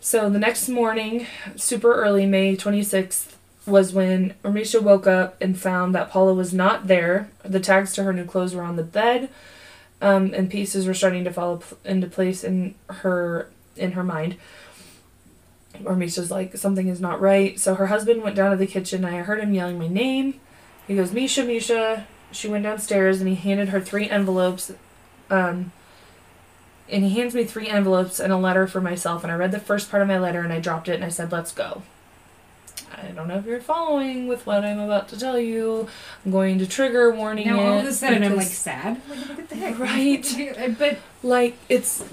[0.00, 1.26] So the next morning,
[1.56, 3.34] super early, May 26th,
[3.66, 7.30] was when Armisha woke up and found that Paula was not there.
[7.44, 9.28] The tags to her new clothes were on the bed.
[10.00, 14.34] um, and pieces were starting to fall into place in her in her mind.
[15.84, 17.58] Or Misha's like something is not right.
[17.58, 19.04] So her husband went down to the kitchen.
[19.04, 20.40] And I heard him yelling my name.
[20.86, 22.06] He goes, Misha, Misha.
[22.30, 24.72] She went downstairs and he handed her three envelopes.
[25.30, 25.72] Um,
[26.88, 29.22] and he hands me three envelopes and a letter for myself.
[29.22, 31.08] And I read the first part of my letter and I dropped it and I
[31.08, 31.82] said, Let's go.
[32.94, 35.88] I don't know if you're following with what I'm about to tell you.
[36.24, 39.00] I'm going to trigger warning Now all of a sudden I'm like sad.
[39.08, 39.78] Like, what the heck?
[39.78, 40.76] Right.
[40.78, 42.04] but like it's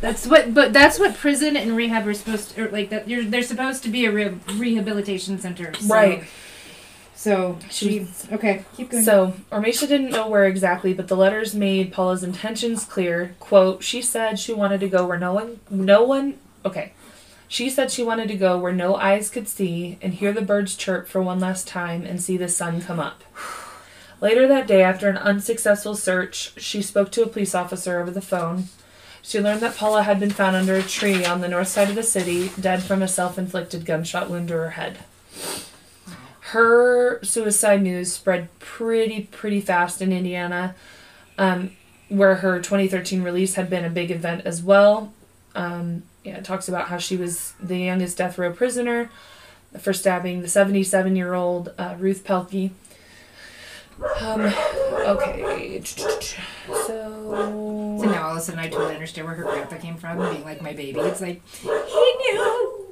[0.00, 0.54] that's what.
[0.54, 2.66] But that's what prison and rehab are supposed to.
[2.66, 3.08] Or like that.
[3.08, 5.72] You're, they're supposed to be a re- rehabilitation center.
[5.74, 6.24] So, right.
[7.14, 8.06] So She-.
[8.30, 8.64] Okay.
[8.76, 9.02] Keep going.
[9.02, 13.34] So, Ormisha didn't know where exactly, but the letters made Paula's intentions clear.
[13.40, 16.92] Quote, she said she wanted to go where no one, no one, okay.
[17.48, 20.76] She said she wanted to go where no eyes could see and hear the birds
[20.76, 23.24] chirp for one last time and see the sun come up.
[24.20, 28.20] Later that day, after an unsuccessful search, she spoke to a police officer over the
[28.20, 28.64] phone.
[29.26, 31.96] She learned that Paula had been found under a tree on the north side of
[31.96, 34.98] the city, dead from a self inflicted gunshot wound to her head.
[36.52, 40.76] Her suicide news spread pretty, pretty fast in Indiana,
[41.38, 41.72] um,
[42.08, 45.12] where her 2013 release had been a big event as well.
[45.56, 49.10] Um, yeah, it talks about how she was the youngest death row prisoner
[49.76, 52.70] for stabbing the 77 year old uh, Ruth Pelke.
[54.20, 54.54] Um,
[55.04, 55.80] okay.
[55.82, 57.05] So.
[58.40, 60.44] So now all of a sudden I totally understand where her grandpa came from, being
[60.44, 61.00] like my baby.
[61.00, 62.82] It's like he knew.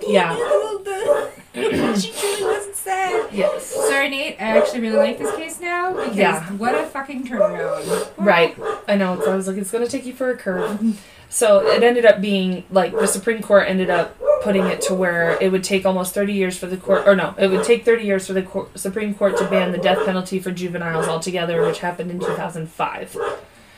[0.00, 0.34] He Yeah.
[0.34, 1.30] knew the,
[2.00, 3.28] she truly wasn't sad.
[3.32, 3.64] Yes.
[3.66, 4.36] Sorry, Nate.
[4.40, 6.44] I actually really like this case now because Yeah.
[6.52, 8.08] what a fucking turnaround.
[8.16, 8.56] Right.
[8.88, 9.20] I know.
[9.24, 11.00] So I was like, it's going to take you for a curve.
[11.28, 15.36] So it ended up being like the Supreme Court ended up putting it to where
[15.40, 18.04] it would take almost 30 years for the court, or no, it would take 30
[18.04, 21.80] years for the court, Supreme Court to ban the death penalty for juveniles altogether, which
[21.80, 23.16] happened in 2005.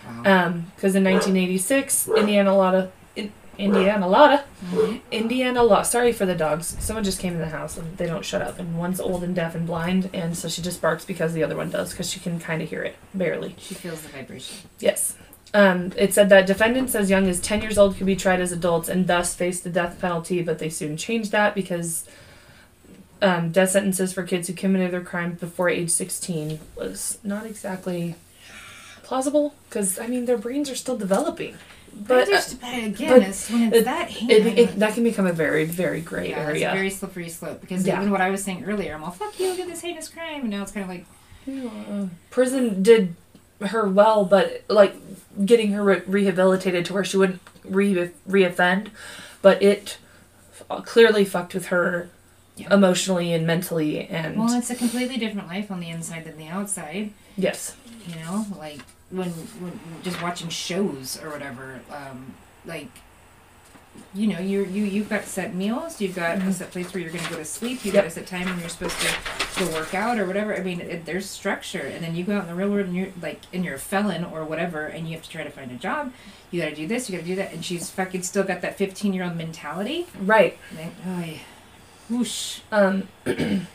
[0.07, 0.47] Wow.
[0.47, 5.01] Um, because in 1986, Indiana in, Indiana law, Mhm.
[5.11, 5.83] Indiana law.
[5.83, 6.77] Sorry for the dogs.
[6.81, 8.59] Someone just came in the house and they don't shut up.
[8.59, 11.57] And one's old and deaf and blind, and so she just barks because the other
[11.57, 13.55] one does because she can kind of hear it barely.
[13.59, 14.57] She feels the vibration.
[14.79, 15.15] Yes.
[15.55, 18.53] Um, it said that defendants as young as 10 years old could be tried as
[18.53, 22.05] adults and thus face the death penalty, but they soon changed that because
[23.23, 28.17] um, death sentences for kids who committed their crime before age 16 was not exactly
[29.07, 31.57] plausible because, I mean, their brains are still developing.
[31.99, 34.31] But, uh, but again, but it's when it's it- that hand.
[34.31, 36.71] it, it, that can become a very, very gray yeah, it's area.
[36.71, 37.97] a very slippery slope because Yeah.
[37.97, 40.43] even what I was saying earlier, I'm all fuck you, look at this heinous crime,
[40.43, 41.07] and now it's kind of like
[41.49, 43.15] Uh, prison did
[43.65, 44.95] her well, but like
[45.47, 48.89] getting her re- rehabilitated to where she wouldn't re reoffend,
[49.41, 49.97] but it
[50.69, 52.11] f- clearly fucked with her
[52.57, 52.75] Yeah.
[52.75, 56.49] emotionally and mentally, and well, it's a completely different life on the inside than the
[56.49, 57.11] outside.
[57.39, 57.75] yes,
[58.07, 58.81] You know, like
[59.11, 62.35] when when just watching shows or whatever, um,
[62.65, 62.89] like.
[64.15, 66.03] You know, you you you've got set meals.
[66.03, 66.53] You've got a Mhm.
[66.53, 67.83] set place where you're going to go to sleep.
[67.83, 68.05] You've Yep.
[68.05, 69.09] got a set time when you're supposed to
[69.59, 70.55] go work out or whatever.
[70.55, 72.95] I mean, it, there's structure, and then you go out in the real world and
[72.95, 75.71] you're like, and you're a felon or whatever, and you have to try to find
[75.73, 76.13] a job.
[76.51, 77.09] You got to do this.
[77.09, 80.07] You got to do that, and she's fucking still got that 15 year old mentality.
[80.21, 80.59] right.
[80.77, 81.39] Like, oh, yeah.
[82.11, 82.61] whoosh.
[82.71, 83.09] Um,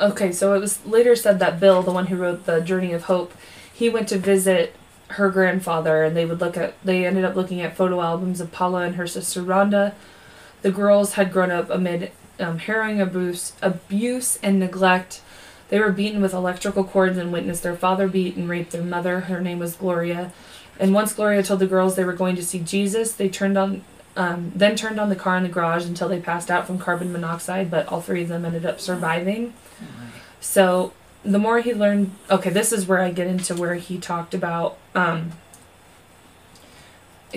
[0.00, 3.04] okay, so it was later said that Bill, the one who wrote the Journey of
[3.04, 3.34] Hope,
[3.74, 4.74] he went to visit
[5.08, 6.74] her grandfather, and they would look at.
[6.84, 9.94] They ended up looking at photo albums of Paula and her sister Rhonda.
[10.62, 15.20] The girls had grown up amid um, harrowing abuse, abuse and neglect.
[15.68, 19.20] They were beaten with electrical cords and witnessed their father beat and rape their mother.
[19.20, 20.32] Her name was Gloria.
[20.78, 23.84] And once Gloria told the girls they were going to see Jesus, they turned on
[24.16, 27.12] um, then turned on the car in the garage until they passed out from carbon
[27.12, 29.54] monoxide, but all three of them ended up surviving.
[30.40, 30.92] So
[31.24, 34.76] the more he learned, okay, this is where I get into where he talked about
[34.94, 35.32] um,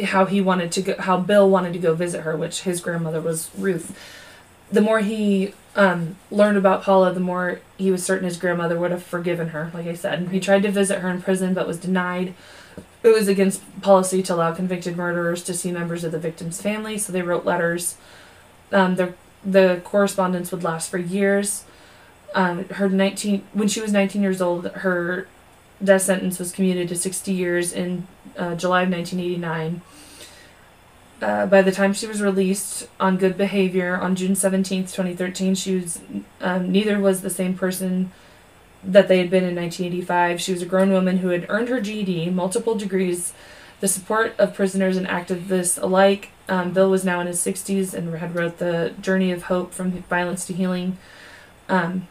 [0.03, 3.21] how he wanted to go, how Bill wanted to go visit her, which his grandmother
[3.21, 3.97] was Ruth.
[4.71, 8.91] The more he um, learned about Paula, the more he was certain his grandmother would
[8.91, 9.71] have forgiven her.
[9.73, 12.33] Like I said, he tried to visit her in prison, but was denied.
[13.03, 16.97] It was against policy to allow convicted murderers to see members of the victim's family,
[16.97, 17.95] so they wrote letters.
[18.71, 19.13] Um, the
[19.45, 21.63] the correspondence would last for years.
[22.33, 25.27] Um, her nineteen when she was nineteen years old, her
[25.83, 28.07] death sentence was commuted to sixty years in
[28.37, 29.81] uh, July of nineteen eighty nine.
[31.19, 35.55] Uh, by the time she was released on good behavior on June seventeenth, twenty thirteen,
[35.55, 35.99] she was
[36.41, 38.11] um, neither was the same person
[38.83, 40.39] that they had been in 1985.
[40.41, 43.33] She was a grown woman who had earned her GED, multiple degrees,
[43.79, 46.29] the support of prisoners and activists alike.
[46.47, 49.91] Um, Bill was now in his 60s and had wrote the Journey of Hope from
[50.03, 50.97] Violence to Healing.
[51.67, 52.07] Um,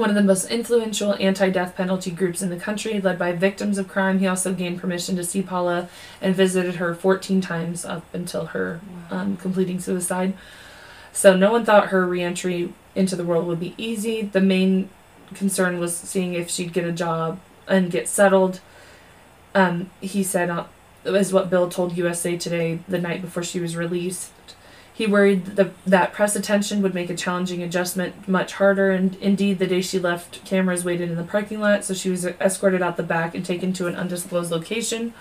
[0.00, 3.78] one of the most influential anti death penalty groups in the country, led by victims
[3.78, 4.18] of crime.
[4.18, 5.88] He also gained permission to see Paula
[6.20, 8.80] and visited her 14 times up until her
[9.10, 10.32] um, completing suicide.
[11.12, 14.22] So no one thought her reentry into the world would be easy.
[14.22, 14.88] The main
[15.34, 17.38] concern was seeing if she'd get a job
[17.68, 18.60] and get settled.
[19.54, 20.64] Um, he said, uh,
[21.04, 24.32] is what Bill told USA Today the night before she was released.
[25.00, 29.58] He worried the, that press attention would make a challenging adjustment much harder, and indeed,
[29.58, 32.98] the day she left, cameras waited in the parking lot, so she was escorted out
[32.98, 35.14] the back and taken to an undisclosed location.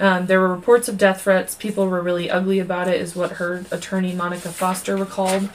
[0.00, 1.54] Um, there were reports of death threats.
[1.54, 5.50] People were really ugly about it, is what her attorney Monica Foster recalled.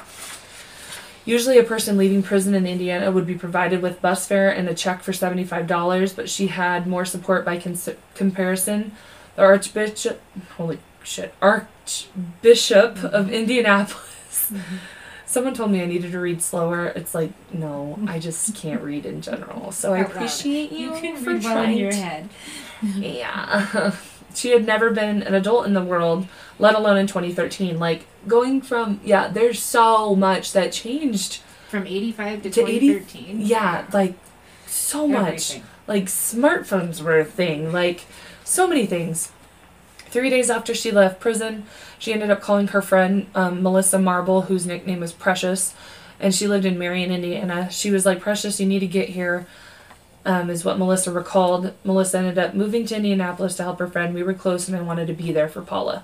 [1.25, 4.73] Usually, a person leaving prison in Indiana would be provided with bus fare and a
[4.73, 8.93] check for $75, but she had more support by cons- comparison.
[9.35, 10.21] The Archbishop,
[10.55, 13.33] holy shit, Archbishop of mm-hmm.
[13.33, 14.51] Indianapolis.
[14.51, 14.77] Mm-hmm.
[15.25, 16.87] Someone told me I needed to read slower.
[16.87, 18.09] It's like, no, mm-hmm.
[18.09, 19.71] I just can't read in general.
[19.71, 22.29] So I Out appreciate you, You can for read well trying in your head.
[22.97, 23.95] yeah.
[24.35, 26.27] she had never been an adult in the world,
[26.59, 27.79] let alone in 2013.
[27.79, 31.41] Like, going from, yeah, there's so much that changed.
[31.69, 33.41] From 85 to, To 80 2013.
[33.41, 34.15] Yeah, like,
[34.67, 35.61] so much.
[35.87, 37.71] Like, smartphones were a thing.
[37.71, 38.05] Like,
[38.43, 39.31] so many things.
[40.11, 41.65] Three days after she left prison,
[41.97, 45.73] she ended up calling her friend, um, Melissa Marble, whose nickname was Precious,
[46.19, 47.71] and she lived in Marion, Indiana.
[47.71, 49.47] She was like, Precious, you need to get here
[50.25, 51.73] um, is what Melissa recalled.
[51.83, 54.13] Melissa ended up moving to Indianapolis to help her friend.
[54.13, 56.03] We were close and I wanted to be there for Paula,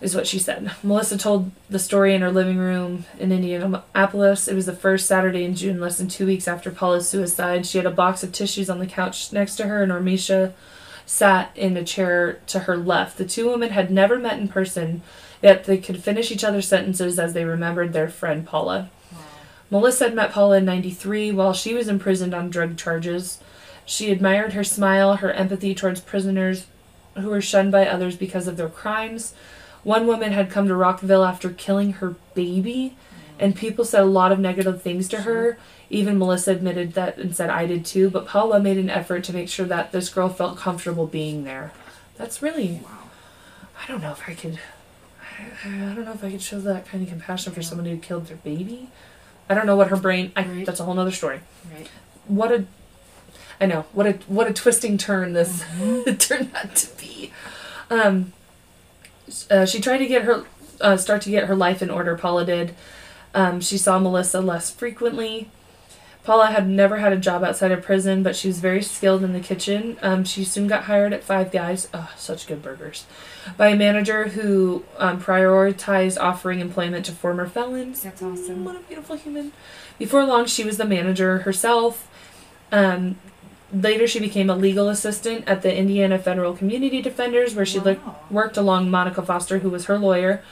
[0.00, 0.70] is what she said.
[0.82, 4.48] Melissa told the story in her living room in Indianapolis.
[4.48, 7.66] It was the first Saturday in June, less than two weeks after Paula's suicide.
[7.66, 10.52] She had a box of tissues on the couch next to her, and Ormisha
[11.10, 13.18] sat in a chair to her left.
[13.18, 15.02] The two women had never met in person,
[15.42, 18.90] yet they could finish each other's sentences as they remembered their friend Paula.
[19.72, 23.40] Melissa had met Paula in 93 while she was imprisoned on drug charges.
[23.84, 26.68] She admired her smile, her empathy towards prisoners
[27.16, 29.34] who were shunned by others because of their crimes.
[29.82, 32.96] One woman had come to Rockville after killing her baby,
[33.36, 35.58] and people said a lot of negative things to her.
[35.90, 39.32] Even Melissa admitted that and said, I did too, but Paula made an effort to
[39.32, 41.72] make sure that this girl felt comfortable being there.
[42.16, 42.80] That's really.
[42.84, 43.10] Wow.
[43.82, 44.60] I don't know if I could.
[45.20, 47.96] I I don't know if I could show that kind of compassion for someone who
[47.96, 48.88] killed their baby.
[49.48, 50.30] I don't know what her brain.
[50.36, 50.64] I, Right.
[50.66, 51.40] That's a whole nother story.
[51.74, 51.88] Right.
[52.26, 52.66] What a.
[53.60, 55.64] I know what a what a twisting turn this
[56.18, 57.32] turned out to be.
[57.90, 58.32] Um,
[59.50, 60.44] uh, she tried to get her
[60.80, 62.16] uh, start to get her life in order.
[62.16, 62.74] Paula did.
[63.34, 65.50] Um, she saw Melissa less frequently.
[66.22, 69.32] Paula had never had a job outside of prison, but she was very skilled in
[69.32, 69.96] the kitchen.
[70.02, 71.88] Um, she soon got hired at Five Guys.
[71.94, 73.06] Oh, such good burgers.
[73.56, 78.02] By a manager who um, prioritized offering employment to former felons.
[78.02, 78.64] That's awesome.
[78.64, 79.52] What a beautiful human.
[79.98, 82.06] Before long, she was the manager herself.
[82.70, 83.16] Um,
[83.72, 88.16] later, she became a legal assistant at the Indiana Federal Community Defenders, where she Wow.
[88.30, 90.42] worked along Monica Foster, who was her lawyer,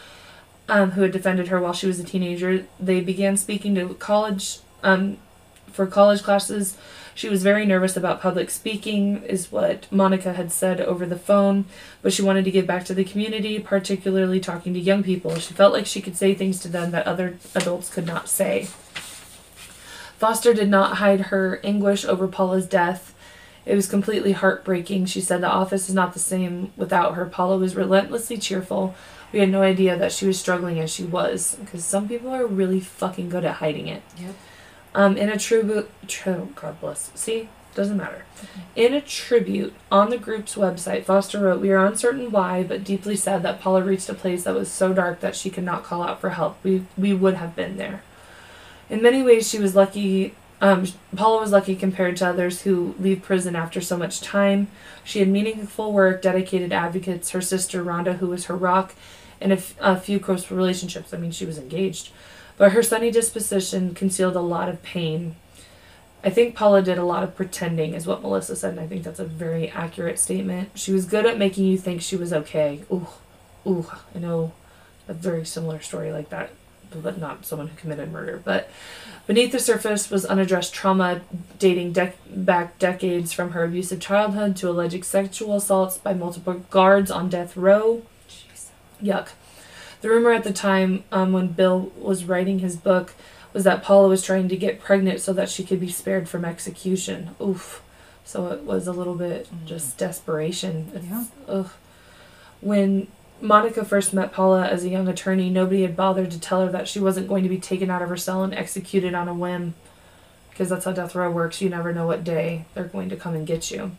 [0.69, 2.65] um, who had defended her while she was a teenager.
[2.81, 5.19] They began speaking to college um,
[5.73, 6.77] for college classes.
[7.15, 11.65] She was very nervous about public speaking, is what Monica had said over the phone,
[12.01, 15.37] but she wanted to give back to the community, particularly talking to young people.
[15.41, 18.69] She felt like she could say things to them that other adults could not say.
[20.17, 23.15] Foster did not hide her anguish over Paula's death.
[23.67, 25.07] It was completely heartbreaking.
[25.07, 27.27] She said the office is not the same without her.
[27.27, 28.95] Paula was relentlessly cheerful.
[29.33, 32.47] We had no idea that she was struggling as she was, because some people are
[32.47, 34.03] really fucking good at hiding it.
[34.19, 34.35] Yep.
[34.95, 37.11] Um, in a tribute, true, God bless.
[37.15, 38.25] See, doesn't matter.
[38.75, 43.15] In a tribute on the group's website, Foster wrote, "We are uncertain why, but deeply
[43.15, 46.03] sad that Paula reached a place that was so dark that she could not call
[46.03, 46.57] out for help.
[46.65, 48.03] We we would have been there.
[48.91, 50.35] In many ways, she was lucky.
[50.61, 54.67] Um, Paula was lucky compared to others who leave prison after so much time.
[55.05, 57.31] She had meaningful work, dedicated advocates.
[57.31, 58.95] Her sister Rhonda, who was her rock,
[59.41, 61.15] and a, f- a few close relationships.
[61.15, 62.11] I mean, she was engaged."
[62.59, 65.37] But her sunny disposition concealed a lot of pain.
[66.25, 69.05] I think Paula did a lot of pretending, is what Melissa said, and I think
[69.05, 70.71] that's a very accurate statement.
[70.75, 72.81] She was good at making you think she was okay.
[72.91, 73.07] Ooh,
[73.65, 74.53] ooh, I know
[75.07, 76.51] a very similar story like that,
[76.91, 78.43] but not someone who committed murder.
[78.45, 78.69] But
[79.29, 81.21] beneath the surface was unaddressed trauma
[81.61, 87.13] dating dec- back decades from her abusive childhood to alleged sexual assaults by multiple guards
[87.13, 88.03] on death row.
[88.29, 88.67] Jeez.
[89.01, 89.29] Yuck.
[90.01, 93.15] The rumor at the time, um, when Bill was writing his book,
[93.53, 96.45] was that Paula was trying to get pregnant so that she could be spared from
[96.45, 97.31] execution.
[97.41, 97.83] Oof.
[98.25, 100.91] So it was a little bit just desperation.
[100.95, 101.25] It's, Yeah.
[101.49, 101.71] Ugh.
[102.61, 103.07] When
[103.41, 106.89] Monica first met Paula as a young attorney, nobody had bothered to tell her that
[106.89, 109.75] she wasn't going to be taken out of her cell and executed on a whim.
[110.51, 111.63] because that's how death row works.
[111.63, 113.93] You never know what day they're going to come and get you.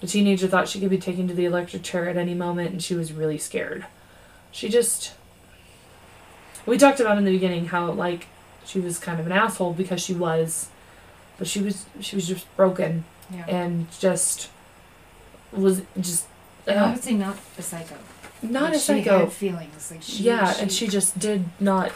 [0.00, 2.82] The teenager thought she could be taken to the electric chair at any moment, and
[2.82, 3.86] she was really scared.
[4.52, 5.14] She just.
[6.66, 8.26] We talked about in the beginning how like
[8.64, 10.68] she was kind of an asshole because she was,
[11.38, 13.44] but she was she was just broken Yeah.
[13.48, 14.50] and just
[15.52, 16.26] was just
[16.66, 17.96] And uh, obviously not a psycho.
[18.42, 19.18] not Like, a she psycho.
[19.20, 20.22] Had feelings like she.
[20.24, 21.90] yeah, and she just did not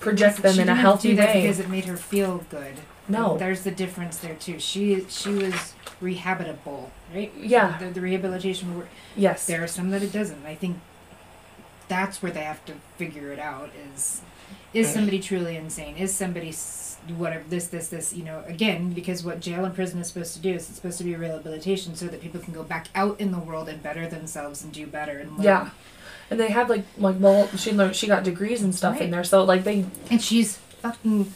[0.00, 1.42] project them in a healthy way.
[1.42, 2.74] because it made her feel good.
[3.08, 3.36] No.
[3.38, 4.58] there's the difference there too.
[4.60, 7.32] She she was rehabitable, right?
[7.36, 7.76] Yeah.
[7.78, 8.82] The, the rehabilitation.
[9.16, 9.46] Yes.
[9.46, 10.44] There are some that it doesn't.
[10.46, 10.78] I think
[11.90, 13.68] that's where they have to figure it out.
[13.94, 14.22] Is
[14.72, 15.96] is somebody truly insane?
[15.96, 16.52] Is somebody
[17.16, 18.12] whatever this this this?
[18.14, 20.98] You know, again, because what jail and prison is supposed to do is it's supposed
[20.98, 23.82] to be a rehabilitation so that people can go back out in the world and
[23.82, 25.42] better themselves and do better and learn.
[25.44, 25.70] Yeah.
[26.30, 29.24] And they had like like well she learned she got degrees and stuff in there
[29.24, 31.34] so like they and she's fucking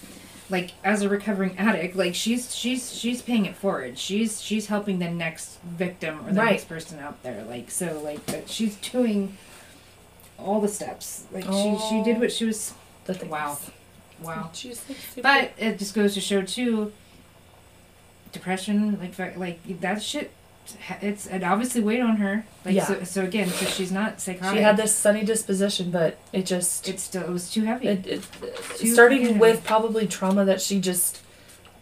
[0.51, 5.01] like as a recovering addict like she's she's she's paying it forward she's she's helping
[5.01, 6.51] the next victim or the Right.
[6.53, 9.37] next person out there like so like but she's doing
[10.39, 12.75] all the steps like she she did what she was
[13.07, 13.31] the things.
[13.31, 13.57] wow
[14.23, 16.93] wow She's like, super- but it just goes to show too
[18.33, 20.33] depression like like that shit
[21.03, 22.85] it's it obviously weighed on her like Yeah.
[22.87, 26.89] so, so again so she's not psychotic she had this sunny disposition but it just
[26.89, 28.27] it still it was too heavy it, it,
[28.79, 31.21] Too uh, starting fucking with probably trauma that she just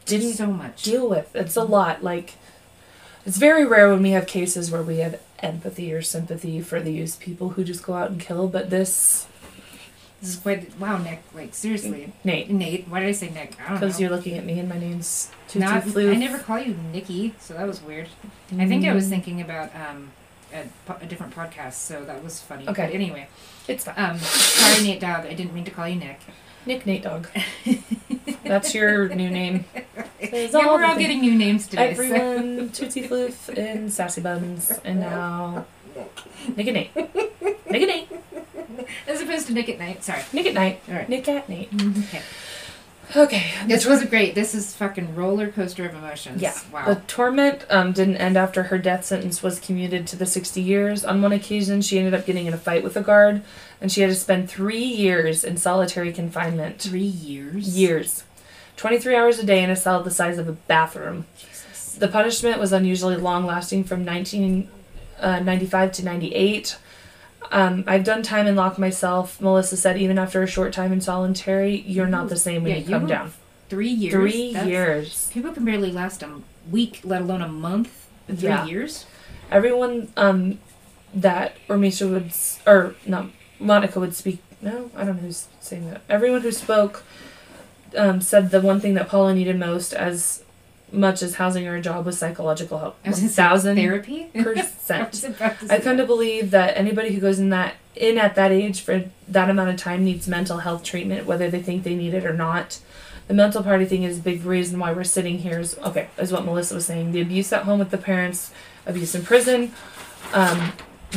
[0.04, 1.30] didn't so much deal with.
[1.32, 2.02] It's a lot.
[2.02, 2.32] Like,
[3.24, 7.16] it's very rare when we have cases where we have empathy or sympathy for these
[7.16, 8.48] people who just go out and kill.
[8.48, 9.26] But this,
[10.20, 12.86] this is quite wow nick like seriously Nate, Nate.
[12.88, 13.56] Why did I say Nick?
[13.60, 13.80] I don't know.
[13.80, 16.12] because you're looking at me and my name's Tutu Not, Floof.
[16.12, 18.08] I never call you Nikki, so that was weird.
[18.58, 20.10] I think I was Mm, thinking about um,
[20.54, 20.64] a,
[21.02, 22.68] a different podcast, so that was funny.
[22.68, 22.86] Okay.
[22.86, 23.28] But anyway,
[23.66, 23.94] It's fine.
[23.98, 25.26] um, sorry, Nate Dog.
[25.26, 26.20] I didn't mean to call you Nick.
[26.66, 27.28] Nick Nate Dog.
[28.44, 29.64] That's your new name.
[30.20, 31.94] Says yeah, all we're all getting new names today.
[31.94, 35.64] so- Everyone, Tootsie Floof and Sassy Buns, and now
[36.56, 36.94] Nick and Nate.
[36.96, 38.08] Nick and Nate.
[39.06, 40.02] As opposed to Nick at Nite.
[40.04, 40.22] Sorry.
[40.32, 40.80] Nick at Nite.
[40.88, 41.08] All right.
[41.08, 41.68] Nick at Nate.
[41.74, 42.22] Okay.
[43.14, 43.50] Okay.
[43.66, 44.34] This was great.
[44.34, 46.40] This is fucking roller coaster of emotions.
[46.40, 46.56] Yeah.
[46.72, 46.86] Wow.
[46.86, 51.04] The torment um, didn't end after her death sentence was commuted to the 60 years.
[51.04, 53.42] On one occasion, she ended up getting in a fight with a guard,
[53.80, 56.80] and she had to spend three years in solitary confinement.
[56.80, 57.76] Three years.
[57.78, 58.24] Years.
[58.76, 61.26] 23 hours a day in a cell the size of a bathroom.
[61.38, 61.96] Jesus.
[61.98, 66.78] The punishment was unusually long, lasting from 1995 to 98.
[67.50, 69.40] Um, I've done time in lock myself.
[69.40, 72.78] Melissa said, even after a short time in solitary, you're not the same when Yeah,
[72.78, 73.32] you come down.
[73.68, 74.12] Three years.
[74.14, 75.30] Three years.
[75.32, 76.28] People can barely last a
[76.70, 78.06] week, let alone a month.
[78.28, 78.64] Three Yeah.
[78.66, 79.04] years.
[79.50, 80.58] everyone um
[81.12, 82.32] that or Misha would
[82.66, 83.28] or no
[83.60, 87.02] Monica would speak no I don't know who's saying that everyone who spoke
[87.98, 90.41] um said the one thing that Paula needed most as
[90.92, 92.96] much as housing or a job with psychological help.
[93.04, 94.30] I was thousand therapy.
[94.34, 95.40] I percent.
[95.40, 96.00] I that.
[96.00, 99.70] of believe that anybody who goes in that in at that age for that amount
[99.70, 102.80] of time needs mental health treatment whether they think they need it or not.
[103.28, 106.32] The mental party thing is a big reason why we're sitting here is okay is
[106.32, 107.12] what melissa was saying.
[107.12, 108.52] The abuse at home with the parents
[108.86, 109.72] abuse in prison
[110.32, 110.72] um,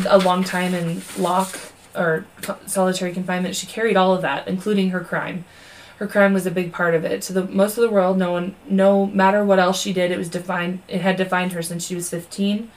[0.07, 1.57] a long time in lock
[1.95, 2.25] or
[2.67, 3.55] solitary confinement.
[3.55, 5.45] She carried all of that including her crime
[5.97, 8.31] her crime was a big part of it to the most of the world no
[8.31, 11.85] one no matter what else she did it was defined it had defined her since
[11.85, 12.69] she was 15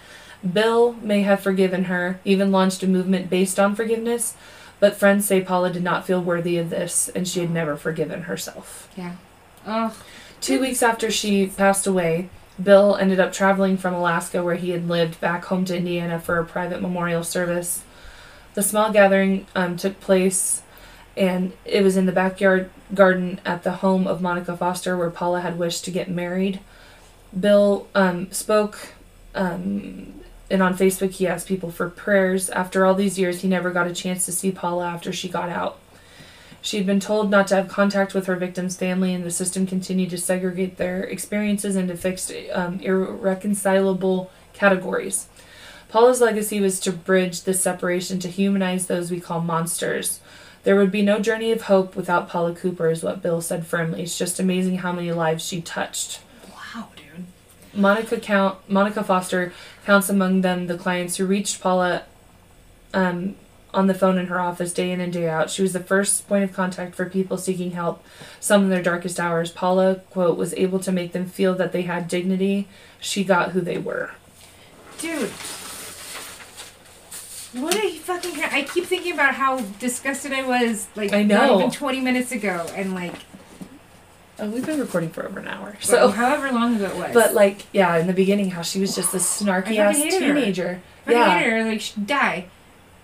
[0.53, 4.35] bill may have forgiven her even launched a movement based on forgiveness
[4.81, 8.23] but friends say paula did not feel worthy of this and she had never forgiven
[8.23, 9.17] herself Yeah.
[9.67, 9.95] Oh,
[10.41, 12.31] Two weeks after she passed away,
[12.63, 16.39] Bill ended up traveling from Alaska, where he had lived, back home to Indiana for
[16.39, 17.83] a private memorial service.
[18.55, 20.63] The small gathering um, took place,
[21.19, 25.41] and it was in the backyard garden at the home of Monica Foster, where Paula
[25.41, 26.61] had wished to get married.
[27.39, 28.95] Bill um, spoke,
[29.35, 30.15] um,
[30.49, 32.49] and on Facebook, he asked people for prayers.
[32.49, 35.49] After all these years, he never got a chance to see Paula after she got
[35.49, 35.81] out.
[36.63, 39.67] She had been told not to have contact with her victim's family, and the system
[39.67, 45.27] continued to segregate their experiences into fixed, um, irreconcilable categories.
[45.89, 50.21] Paula's legacy was to bridge this separation to humanize those we call monsters.
[50.65, 54.03] There would be no journey of hope without Paula Cooper, is what Bill said firmly.
[54.03, 56.21] It's just amazing how many lives she touched.
[56.53, 57.25] wow, dude.
[57.73, 59.53] Monica count Monica Foster
[59.85, 62.03] counts among them the clients who reached Paula
[62.93, 63.37] um,
[63.73, 65.51] on the phone in her office day in and day out.
[65.51, 68.05] She was the first point of contact for people seeking help,
[68.41, 69.51] some in their darkest hours.
[69.51, 72.67] Paula, quote, was able to make them feel that they had dignity.
[73.01, 74.13] She got who they were.
[74.99, 75.31] Dude.
[77.55, 78.35] What are you fucking?
[78.35, 82.31] cra- I keep thinking about how disgusted I was, like I not even twenty minutes
[82.33, 83.15] ago, and like,
[84.39, 85.77] Uh, we've been recording for over an hour.
[85.81, 87.11] So So, however long ago it was.
[87.15, 90.23] but like, yeah, in the beginning, how she was just this snarky I ass hated
[90.23, 90.35] her.
[90.35, 90.81] teenager.
[91.07, 91.39] I yeah.
[91.39, 91.65] hated her.
[91.65, 92.47] Like, she, die.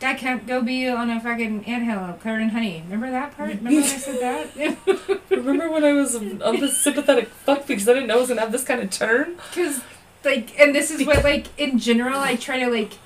[0.01, 2.83] Dad can't go be on a fucking anthill covered in honey.
[2.85, 3.49] Remember that part?
[3.51, 5.21] Remember when I said that?
[5.31, 8.43] Remember when I was on the sympathetic fuck because I didn't know it was gonna
[8.43, 9.37] have this kind of turn?
[9.51, 9.81] Because,
[10.25, 12.97] like, and this is what, like, in general, I try to, like, I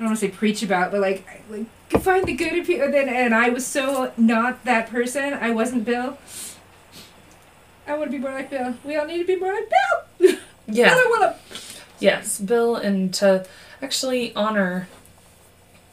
[0.00, 2.84] don't want to say preach about, but, like, I, like find the good in people.
[2.86, 5.34] And, then- and I was so not that person.
[5.34, 6.18] I wasn't Bill.
[7.86, 8.74] I want to be more like Bill.
[8.84, 9.68] We all need to be more like
[10.18, 10.36] Bill.
[10.72, 10.92] Yeah.
[10.94, 11.58] I want to.
[11.98, 13.44] Yes, Bill, and to
[13.82, 14.86] actually honor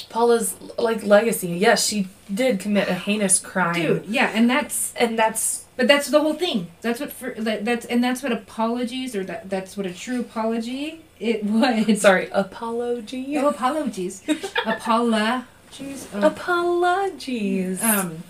[0.09, 1.47] Paula's like legacy.
[1.49, 6.07] Yes, she did commit a heinous crime, Dude, yeah, and that's and that's But that's
[6.09, 6.67] the whole thing.
[6.81, 10.19] That's what for that, that's and that's what apologies or that that's what a true
[10.21, 12.01] apology it was.
[12.07, 13.37] sorry apology.
[13.37, 14.23] Oh, apologies.
[14.65, 16.07] Apologies.
[16.13, 16.27] Oh.
[16.27, 17.83] Apologies.
[17.83, 18.23] Um,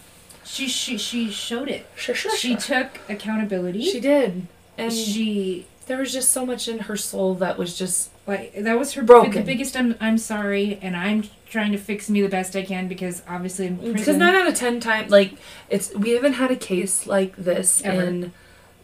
[0.44, 1.86] she she she showed it.
[1.96, 2.84] sure, sure, She sure.
[2.84, 3.82] took accountability.
[3.84, 8.10] She did, and she there was just so much in her soul that was just
[8.26, 9.32] like that was her Broken.
[9.32, 9.76] The biggest.
[9.78, 13.68] I'm I'm sorry, and I'm trying to fix me the best I can because obviously
[13.68, 15.34] in because nine out of ten times, like
[15.70, 18.04] it's we haven't had a case like this Ever.
[18.04, 18.34] in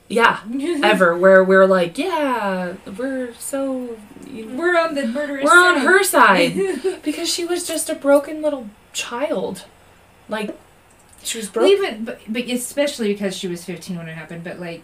[0.09, 0.41] yeah
[0.83, 3.97] ever where we're like yeah we're so
[4.29, 5.45] you know, We're on the murderous.
[5.45, 6.55] we're on her side
[7.03, 9.65] because she was just a broken little child
[10.29, 10.57] like
[11.23, 14.59] she was broken even but, but especially because she was 15 when it happened but
[14.59, 14.83] like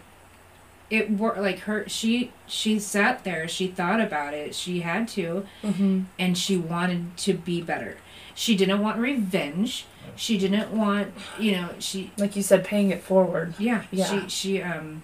[0.90, 5.46] it wor like her she she sat there she thought about it she had to
[5.62, 7.96] hmm and she wanted to be better.
[8.34, 9.84] She didn't want revenge.
[10.16, 13.54] She didn't want you know she like you said paying it forward.
[13.58, 14.06] Yeah, Yeah.
[14.22, 15.02] she she um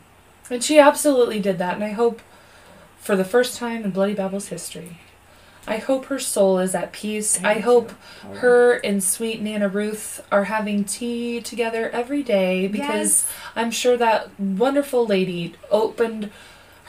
[0.51, 2.21] and she absolutely did that and i hope
[2.99, 4.99] for the first time in Bloody Babbles' history
[5.67, 7.93] i hope her soul is at peace i do hope
[8.35, 14.39] her and sweet Nana Ruth are having tea together every day because I'm sure that
[14.39, 16.31] wonderful lady opened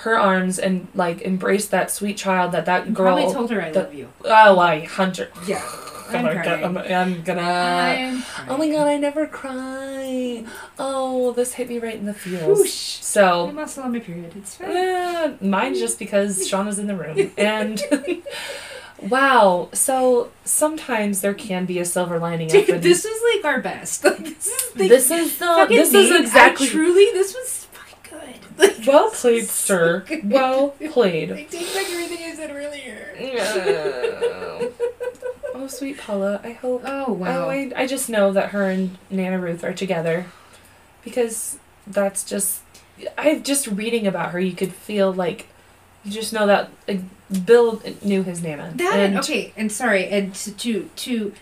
[0.02, 3.16] her arms and like embraced that sweet child that that girl.
[3.16, 5.30] probably told her I that- love you oh, I hunter.
[5.48, 5.64] yeah
[6.10, 6.64] Oh I'm crying.
[6.64, 7.42] I'm, I'm gonna.
[7.42, 10.46] I'm Oh my god, I never cry.
[10.80, 12.60] Oh, this hit me right in the feels.
[12.60, 12.72] Whoosh.
[13.02, 16.88] So, I'm also on my period it's fine Eh, mine's just because Sean was in
[16.88, 17.32] the room.
[17.38, 17.82] And
[19.02, 22.48] wow, so sometimes there can be a silver lining.
[22.48, 24.04] Dude, these- this is like our best.
[24.14, 28.38] Like, this is the this is the this is I exactly truly, this was fucking
[28.58, 28.60] good.
[28.78, 30.04] Like, well played, is sir.
[30.08, 30.30] good.
[30.32, 31.32] Well played.
[31.32, 33.16] I take back everything I said earlier.
[35.58, 36.40] Oh, sweet Paula.
[36.44, 36.84] I hope.
[36.86, 37.46] Oh wow.
[37.46, 40.26] Oh, I, I just know that her and Nana Ruth are together
[41.04, 42.62] because that's just.
[43.18, 44.40] I just reading about her.
[44.40, 45.48] You could feel like
[46.04, 47.02] you just know that like,
[47.46, 48.74] Bill knew his Nana.
[48.76, 51.34] that and okay, and sorry, and to, to to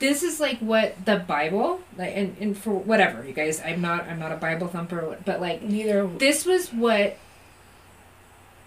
[0.00, 4.06] this is like what the Bible like, and and for whatever you guys, I'm not
[4.06, 6.06] I'm not a Bible thumper, but like neither.
[6.06, 7.16] this was what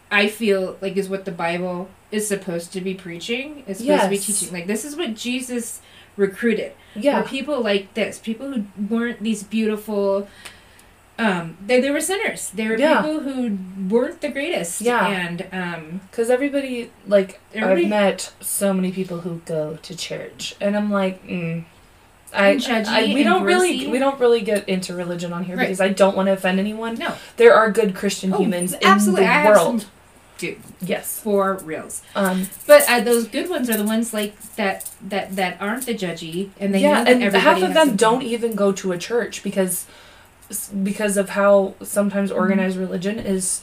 [0.10, 3.64] I feel like is what the Bible is supposed to be preaching.
[3.68, 4.52] Is supposed to be teaching.
[4.52, 5.82] Like this is what Jesus
[6.18, 6.74] recruited.
[6.96, 7.22] Yeah.
[7.22, 10.28] people like this people who weren't these beautiful
[11.20, 13.02] um they, they were sinners they were Yeah.
[13.02, 13.58] people who
[13.90, 15.08] weren't the greatest Yeah.
[15.08, 20.56] and um Because everybody, like, Everybody- I've met so many people who go to church,
[20.60, 21.64] and I'm like, mm.
[22.34, 22.58] I,
[22.88, 25.64] I, we don't really, we don't really get into religion on here Right.
[25.68, 26.96] because I don't want to offend anyone.
[26.96, 29.86] no There are good Christian Oh, humans absolutely in I the have world.
[30.42, 31.20] Dude Yes.
[31.20, 32.48] for reals Um.
[32.68, 36.50] but uh, those good ones are the ones like that that that aren't the judgy
[36.60, 39.86] and they yeah, and half of them don't even go to a church because
[40.84, 43.62] because of how sometimes organized religion is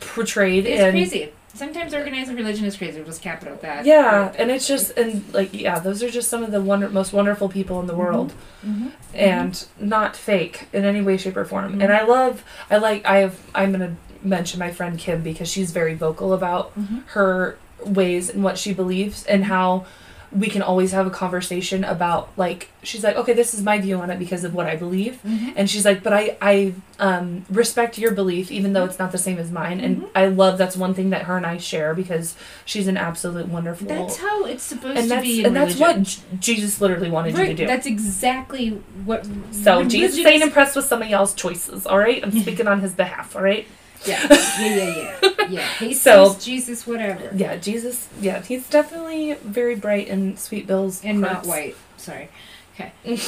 [0.00, 3.84] portrayed it's and crazy sometimes organized religion is crazy we'll just cap it at that
[3.84, 7.12] yeah and it's just and like yeah those are just some of the wonder, most
[7.12, 8.32] wonderful people in the world
[8.64, 8.88] mm-hmm.
[9.14, 11.82] and not fake in any way shape or form Mhm.
[11.82, 15.70] and i love i like i have i'm gonna mention my friend kim because she's
[15.70, 17.02] very vocal about Mhm.
[17.08, 19.86] her ways and what she believes and how
[20.32, 23.96] we can always have a conversation about like she's like okay this is my view
[23.98, 25.54] on it because of what i believe Mhm.
[25.56, 29.18] and she's like but i i um, respect your belief even though it's not the
[29.18, 30.08] same as mine and Mhm.
[30.14, 33.88] i love that's one thing that her and i share because she's an absolute wonderful
[33.88, 37.36] that's how it's supposed and to that's be and that's what J- jesus literally wanted
[37.36, 38.68] you to do that's exactly
[39.04, 42.22] what so Jesus religion ain't impressed with some of y'all's choices, all right?
[42.22, 43.66] I'm speaking on his behalf, all right?
[44.06, 45.46] Yeah, yeah, yeah, yeah.
[45.48, 47.30] Yeah, Jesus, So- Jesus, whatever.
[47.34, 51.76] Yeah, Jesus, yeah, he's definitely very bright and sweet Bill's And not white.
[51.96, 52.28] Sorry.
[52.74, 52.92] Okay.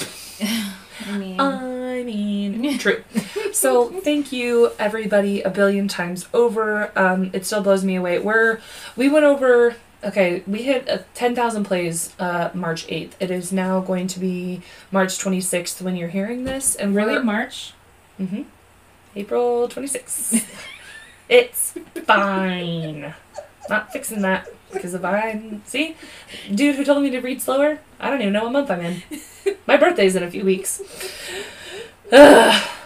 [1.11, 3.03] I mean, I mean, true.
[3.53, 6.91] So thank you everybody a billion times over.
[6.97, 8.19] Um, it still blows me away.
[8.19, 8.61] We're
[8.97, 9.75] we went over.
[10.05, 13.17] Okay, we hit uh, ten thousand plays uh, March eighth.
[13.21, 17.19] It is now going to be March twenty sixth when you're hearing this, and really,
[17.23, 17.75] March?
[18.17, 18.43] hmm
[19.17, 20.45] April 26th.
[21.29, 21.75] it's
[22.07, 23.15] fine.
[23.69, 25.97] Not fixing that because if I see,
[26.53, 29.03] dude who told me to read slower, I don't even know what month I'm in.
[29.67, 30.83] My birthday's in a few weeks.
[32.13, 32.69] Ugh.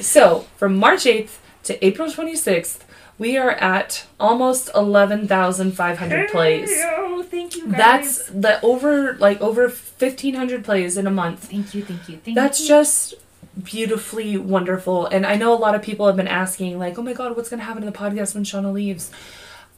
[0.00, 2.82] So from March 8th to April 26th,
[3.18, 6.70] we are at almost 11,500 plays.
[6.84, 7.76] Oh, thank you guys.
[7.76, 11.50] That's the over like over 1,500 plays in a month.
[11.50, 12.34] thank you, thank you, thank you.
[12.34, 12.68] That's you.
[12.68, 13.14] just
[13.62, 15.06] beautifully wonderful.
[15.06, 17.48] And I know a lot of people have been asking, like, oh my god, what's
[17.48, 19.10] gonna happen to the podcast when Shauna leaves?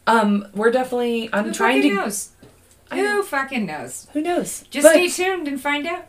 [0.06, 2.30] Um, we're definitely I'm Who trying to knows?
[2.92, 3.22] Who know.
[3.22, 4.08] fucking knows?
[4.12, 4.62] who knows?
[4.70, 6.06] Just But stay tuned and find out.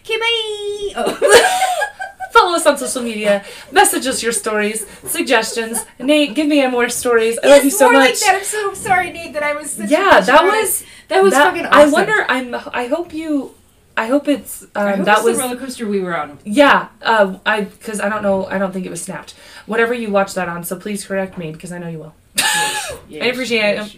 [0.00, 0.92] Okay, bye.
[0.96, 1.80] Oh.
[2.32, 5.86] follow us on social media, message us your stories, suggestions.
[6.00, 7.38] Nate, give me more stories.
[7.44, 8.10] I love you so more much.
[8.10, 8.34] like that.
[8.38, 9.78] I'm so sorry, Nate, that I was.
[9.78, 11.66] Yeah, that was that was that- fucking.
[11.66, 13.54] I wonder I'm I hope you
[13.96, 16.38] I hope it's um I hope that it's was the roller coaster we were on.
[16.44, 18.46] Yeah, uh, I because I don't know.
[18.46, 19.34] I don't think it was snapped.
[19.66, 22.14] Whatever you watch that on, so please correct me because I know you will.
[22.36, 23.96] I appreciate it.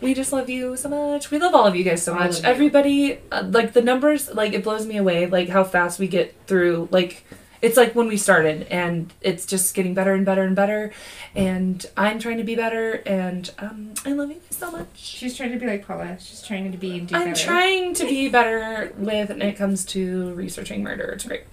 [0.00, 1.30] We just love you so much.
[1.30, 2.42] We love all of you guys so much.
[2.44, 5.26] Everybody, uh, like the numbers, like it blows me away.
[5.26, 6.88] Like how fast we get through.
[6.90, 7.24] Like
[7.62, 10.92] it's like when we started, and it's just getting better and better and better.
[11.34, 14.88] And I'm trying to be better, and um, I love you guys so much.
[14.94, 16.18] She's trying to be like Paula.
[16.20, 17.40] She's trying to be and do I'm better.
[17.44, 21.04] trying to be better with when it comes to researching murder.
[21.12, 21.44] It's great.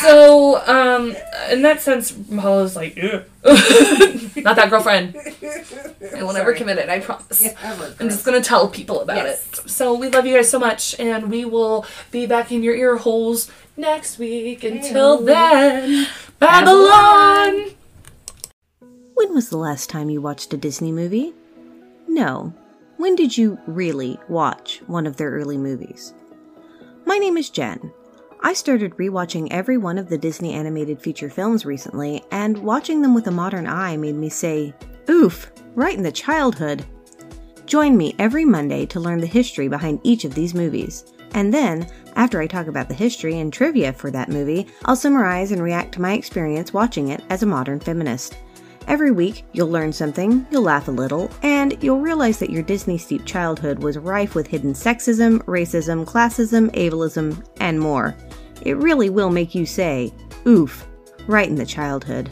[0.00, 1.16] So, um,
[1.50, 2.96] in that sense, Paula's like,
[4.36, 5.16] not that girlfriend.
[6.14, 6.88] I will never commit it.
[6.88, 7.42] I promise.
[7.42, 7.94] Yeah, ever.
[8.00, 9.46] I'm just gonna tell people about Yes.
[9.64, 9.70] it.
[9.70, 12.96] So we love you guys so much, and we will be back in your ear
[12.96, 14.64] holes next week.
[14.64, 16.06] Until then,
[16.38, 17.70] Babylon.
[19.14, 21.32] When was the last time you watched a Disney movie?
[22.08, 22.52] No.
[22.96, 26.14] When did you really watch one of their early movies?
[27.06, 27.92] My name is Jen.
[28.42, 33.14] I started rewatching every one of the Disney animated feature films recently, and watching them
[33.14, 34.74] with a modern eye made me say,
[35.08, 36.84] Oof, right in the childhood.
[37.66, 41.04] Join me every Monday to learn the history behind each of these movies.
[41.32, 45.52] And then, after I talk about the history and trivia for that movie, I'll summarize
[45.52, 48.36] and react to my experience watching it as a modern feminist.
[48.86, 52.98] Every week, you'll learn something, you'll laugh a little, and you'll realize that your Disney
[52.98, 58.14] steeped childhood was rife with hidden sexism, racism, classism, ableism, and more.
[58.62, 60.12] It really will make you say,
[60.46, 60.86] oof,
[61.26, 62.30] right in the childhood.